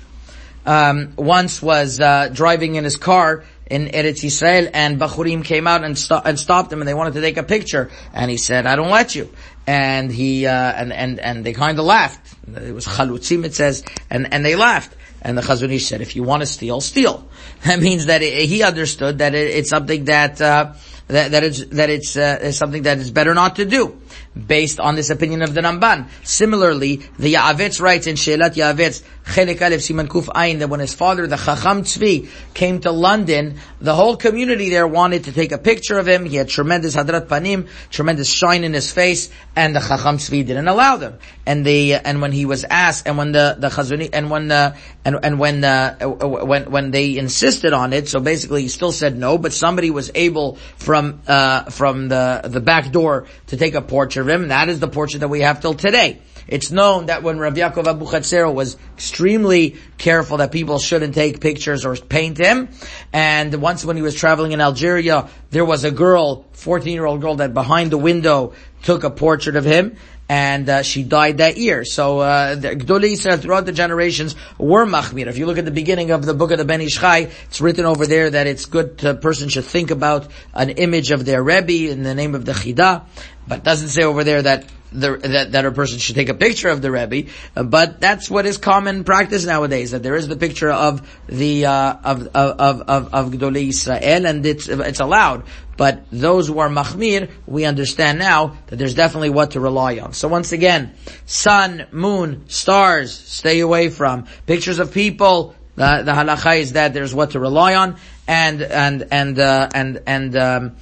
um, 0.64 1.14
once 1.16 1.60
was, 1.60 2.00
uh, 2.00 2.30
driving 2.32 2.76
in 2.76 2.84
his 2.84 2.98
car 2.98 3.44
in 3.66 3.88
Eretz 3.88 4.24
Yisrael 4.24 4.70
and 4.72 5.00
Bachurim 5.00 5.44
came 5.44 5.66
out 5.66 5.84
and, 5.84 5.98
sto- 5.98 6.22
and 6.24 6.40
stopped 6.40 6.72
him 6.72 6.82
and 6.82 6.88
they 6.88 6.94
wanted 6.94 7.16
to 7.16 7.22
take 7.22 7.38
a 7.38 7.44
picture 7.44 7.90
and 8.14 8.30
he 8.30 8.38
said, 8.38 8.68
I 8.68 8.76
don't 8.76 8.92
let 8.92 9.16
you. 9.16 9.34
And 9.66 10.12
he, 10.12 10.46
uh, 10.46 10.52
and, 10.52 10.94
and, 10.94 11.20
and 11.20 11.44
they 11.44 11.54
kind 11.54 11.80
of 11.80 11.86
laughed. 11.86 12.36
It 12.48 12.74
was 12.74 12.86
chalutzim, 12.86 13.44
it 13.44 13.56
says, 13.56 13.84
and, 14.12 14.32
and 14.32 14.46
they 14.46 14.56
laughed. 14.56 14.96
And 15.24 15.36
the 15.36 15.42
Chazon 15.42 15.72
Ish 15.72 15.88
said, 15.88 16.02
if 16.02 16.16
you 16.16 16.22
want 16.22 16.42
to 16.42 16.46
steal, 16.46 16.80
steal. 16.80 17.28
That 17.66 17.80
means 17.80 18.06
that 18.06 18.22
it, 18.22 18.48
he 18.48 18.64
understood 18.64 19.20
that 19.20 19.34
it, 19.34 19.50
it's 19.50 19.70
something 19.70 20.06
that, 20.06 20.40
uh, 20.40 20.74
that, 21.08 21.32
that 21.32 21.44
it's, 21.44 21.66
that 21.66 21.90
it's, 21.90 22.16
uh, 22.16 22.52
something 22.52 22.84
that 22.84 23.00
is 23.00 23.12
better 23.12 23.34
not 23.34 23.56
to 23.58 23.66
do 23.66 24.00
based 24.36 24.80
on 24.80 24.96
this 24.96 25.10
opinion 25.10 25.42
of 25.42 25.54
the 25.54 25.62
Ramban. 25.62 26.08
Similarly, 26.24 26.98
the 27.18 27.34
Ya'avetz 27.36 27.82
writes 27.82 28.08
in 28.08 28.16
Shelat 28.16 28.56
Ya'avetz, 28.56 29.04
Chelik 29.26 29.62
Aleph 29.62 29.82
Siman 29.82 30.08
Kuf 30.08 30.26
Ayin, 30.26 30.60
that 30.60 30.70
when 30.70 30.80
his 30.80 30.94
father, 30.94 31.26
the 31.26 31.38
Chacham 31.38 31.84
Tzvi, 31.84 32.30
came 32.54 32.80
to 32.82 32.92
London, 32.92 33.58
the 33.80 33.96
whole 33.96 34.18
community 34.18 34.70
there 34.70 34.88
wanted 34.88 35.24
to 35.26 35.32
take 35.32 35.52
a 35.52 35.58
picture 35.58 35.98
of 35.98 36.08
him. 36.08 36.26
He 36.26 36.36
had 36.36 36.50
tremendous 36.50 36.96
Hadrat 36.96 37.28
Panim, 37.28 37.68
tremendous 37.90 38.30
shine 38.30 38.64
in 38.64 38.74
his 38.74 38.92
face, 38.92 39.30
and 39.56 39.76
the 39.76 39.80
Chacham 39.80 40.18
Tzvi 40.18 40.46
didn't 40.46 40.68
allow 40.68 40.98
them. 40.98 41.18
And 41.46 41.66
they, 41.66 41.94
and 41.94 42.22
when 42.22 42.32
he 42.32 42.46
was 42.46 42.66
asked, 42.66 43.08
and 43.08 43.18
when 43.18 43.32
the, 43.32 43.56
the 43.58 43.70
Chazuni, 43.70 44.10
and 44.12 44.30
when, 44.30 44.52
uh, 44.52 44.76
and, 45.06 45.18
and 45.24 45.40
when, 45.40 45.64
uh, 45.64 45.98
when, 46.06 46.70
when 46.72 46.92
they 46.92 47.18
insisted 47.26 47.74
on 47.74 47.92
it, 47.92 48.08
so 48.08 48.20
basically 48.20 48.62
he 48.62 48.68
still 48.68 48.92
said 48.92 49.18
no, 49.18 49.38
but 49.40 49.52
somebody 49.52 49.90
was 49.90 50.12
able 50.14 50.58
from, 50.78 51.22
uh, 51.28 51.64
from 51.72 52.08
the, 52.08 52.42
the 52.46 52.62
back 52.62 52.92
door 52.92 53.26
to 53.48 53.58
take 53.58 53.74
a 53.74 53.82
portrait 53.82 54.22
of 54.22 54.30
him. 54.30 54.50
That 54.50 54.70
is 54.70 54.80
the 54.80 54.88
portrait 54.88 55.22
that 55.22 55.28
we 55.28 55.42
have 55.42 55.60
till 55.60 55.74
today. 55.74 56.22
It's 56.48 56.70
known 56.70 57.08
that 57.08 57.24
when 57.24 57.40
Rav 57.40 57.56
Yaakov 57.56 57.86
Abuchatzero 57.86 58.54
was 58.54 58.78
extremely 58.94 59.78
careful 59.98 60.38
that 60.38 60.52
people 60.52 60.78
shouldn't 60.78 61.16
take 61.16 61.42
pictures 61.42 61.84
or 61.86 61.96
paint 61.96 62.38
him, 62.38 62.70
and 63.12 63.56
once 63.56 63.84
when 63.84 63.96
he 63.96 64.04
was 64.04 64.14
traveling 64.14 64.52
in 64.52 64.62
Algeria, 64.62 65.28
there 65.50 65.66
was 65.66 65.84
a 65.84 65.92
girl, 65.92 66.46
14 66.54 66.94
year 66.94 67.06
old 67.06 67.22
girl 67.22 67.36
that 67.38 67.56
behind 67.56 67.90
the 67.90 67.98
window 67.98 68.54
took 68.84 69.04
a 69.04 69.10
portrait 69.10 69.56
of 69.56 69.66
him, 69.66 69.98
and 70.28 70.68
uh, 70.70 70.82
she 70.82 71.04
died 71.04 71.38
that 71.38 71.58
year. 71.58 71.86
So 71.86 72.20
uh, 72.20 72.56
the 72.56 72.76
Gdolei 72.76 73.18
said 73.18 73.42
throughout 73.42 73.66
the 73.66 73.72
generations 73.72 74.36
were 74.58 74.86
machmir. 74.86 75.28
If 75.28 75.38
you 75.38 75.46
look 75.46 75.58
at 75.58 75.66
the 75.66 75.72
beginning 75.72 76.12
of 76.12 76.26
the 76.26 76.34
book 76.34 76.52
of 76.52 76.58
the 76.58 76.66
Ben 76.66 76.82
Ish 76.82 77.00
Chai, 77.00 77.30
it's 77.46 77.62
written 77.62 77.86
over 77.86 78.08
there 78.08 78.30
that 78.30 78.48
it's 78.48 78.66
good. 78.66 79.04
A 79.04 79.16
person 79.16 79.50
should 79.50 79.66
think 79.66 79.92
about 79.92 80.28
an 80.54 80.70
image 80.70 81.12
of 81.12 81.26
their 81.26 81.44
rebbe 81.44 81.92
in 81.92 82.04
the 82.04 82.16
name 82.16 82.36
of 82.36 82.46
the 82.46 82.54
chida, 82.54 83.06
but 83.48 83.64
doesn't 83.64 83.90
say 83.90 84.04
over 84.04 84.24
there 84.24 84.42
that 84.42 84.66
the, 84.96 85.18
that, 85.18 85.52
that 85.52 85.66
a 85.66 85.72
person 85.72 86.00
should 86.00 86.16
take 86.16 86.30
a 86.30 86.34
picture 86.34 86.70
of 86.70 86.82
the 86.82 86.92
Rebbe, 86.92 87.30
but 87.54 88.00
that's 88.00 88.30
what 88.30 88.46
is 88.46 88.58
common 88.58 89.04
practice 89.04 89.46
nowadays, 89.46 89.92
that 89.92 90.04
there 90.04 90.16
is 90.16 90.28
the 90.28 90.38
picture 90.38 90.72
of 90.72 91.08
the, 91.28 91.66
uh, 91.66 91.96
of, 92.04 92.28
of, 92.28 92.82
of, 92.82 93.14
of 93.14 93.32
Gdolei 93.32 93.70
Israel, 93.70 94.26
and 94.26 94.46
it's, 94.46 94.68
it's 94.68 95.00
allowed. 95.00 95.44
But 95.78 96.06
those 96.12 96.48
who 96.48 96.60
are 96.60 96.70
machmir, 96.70 97.30
we 97.46 97.66
understand 97.66 98.20
now 98.20 98.58
that 98.68 98.78
there's 98.78 98.94
definitely 98.94 99.30
what 99.30 99.52
to 99.52 99.60
rely 99.60 100.00
on. 100.00 100.14
So 100.14 100.28
once 100.28 100.52
again, 100.52 100.94
sun, 101.26 101.88
moon, 101.92 102.46
stars, 102.48 103.14
stay 103.14 103.60
away 103.60 103.90
from. 103.90 104.26
Pictures 104.46 104.80
of 104.80 104.94
people, 104.94 105.56
the, 105.76 106.04
the 106.06 106.14
halacha 106.14 106.60
is 106.60 106.74
that 106.74 106.94
there's 106.94 107.14
what 107.14 107.32
to 107.32 107.40
rely 107.40 107.76
on, 107.76 107.98
and, 108.28 108.62
and, 108.62 109.08
and, 109.12 109.40
uh, 109.40 109.70
and, 109.74 110.02
and, 110.08 110.36
um, 110.38 110.76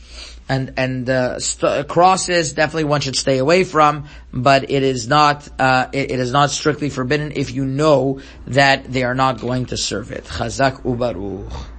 and 0.49 0.73
and 0.77 1.09
uh, 1.09 1.39
st- 1.39 1.87
crosses 1.87 2.53
definitely 2.53 2.83
one 2.83 3.01
should 3.01 3.15
stay 3.15 3.37
away 3.37 3.63
from, 3.63 4.05
but 4.31 4.69
it 4.69 4.83
is 4.83 5.07
not 5.07 5.47
uh, 5.59 5.87
it, 5.91 6.11
it 6.11 6.19
is 6.19 6.31
not 6.31 6.51
strictly 6.51 6.89
forbidden 6.89 7.31
if 7.35 7.51
you 7.51 7.65
know 7.65 8.19
that 8.47 8.91
they 8.91 9.03
are 9.03 9.15
not 9.15 9.39
going 9.39 9.67
to 9.67 9.77
serve 9.77 10.11
it. 10.11 10.25
Chazak 10.25 10.83
ubaruch. 10.83 11.72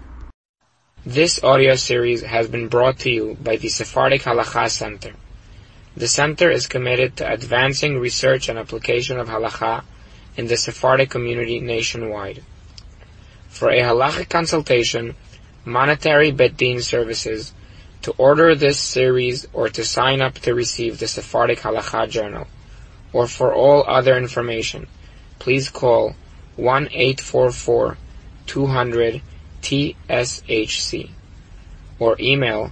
This 1.07 1.45
audio 1.45 1.75
series 1.75 2.23
has 2.23 2.49
been 2.49 2.69
brought 2.69 3.01
to 3.01 3.11
you 3.11 3.37
by 3.39 3.57
the 3.57 3.69
Sephardic 3.69 4.23
Halacha 4.23 4.71
Center. 4.71 5.13
The 5.95 6.09
center 6.09 6.51
is 6.51 6.67
committed 6.67 7.19
to 7.19 7.31
advancing 7.31 7.99
research 7.99 8.49
and 8.49 8.59
application 8.59 9.19
of 9.19 9.29
halacha 9.29 9.85
in 10.39 10.47
the 10.47 10.57
Sephardic 10.57 11.11
community 11.11 11.61
nationwide. 11.61 12.43
For 13.51 13.69
a 13.69 13.81
halachic 13.81 14.31
consultation, 14.31 15.15
monetary 15.67 16.31
bet 16.31 16.57
din 16.57 16.81
services 16.81 17.53
to 18.01 18.13
order 18.13 18.55
this 18.55 18.81
series 18.81 19.47
or 19.53 19.69
to 19.69 19.85
sign 19.85 20.23
up 20.23 20.37
to 20.37 20.55
receive 20.55 21.01
the 21.01 21.07
Sephardic 21.07 21.59
Halacha 21.59 22.09
Journal, 22.09 22.47
or 23.13 23.27
for 23.27 23.53
all 23.53 23.85
other 23.87 24.17
information, 24.17 24.87
please 25.39 25.69
call 25.69 26.17
1-844-200-TSHC 29.65 31.11
or 31.99 32.17
email 32.21 32.71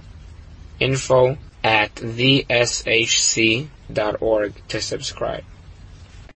info 0.79 1.37
at 1.63 1.95
theshc.org 1.95 3.67
to 4.67 4.81
subscribe. 4.81 5.43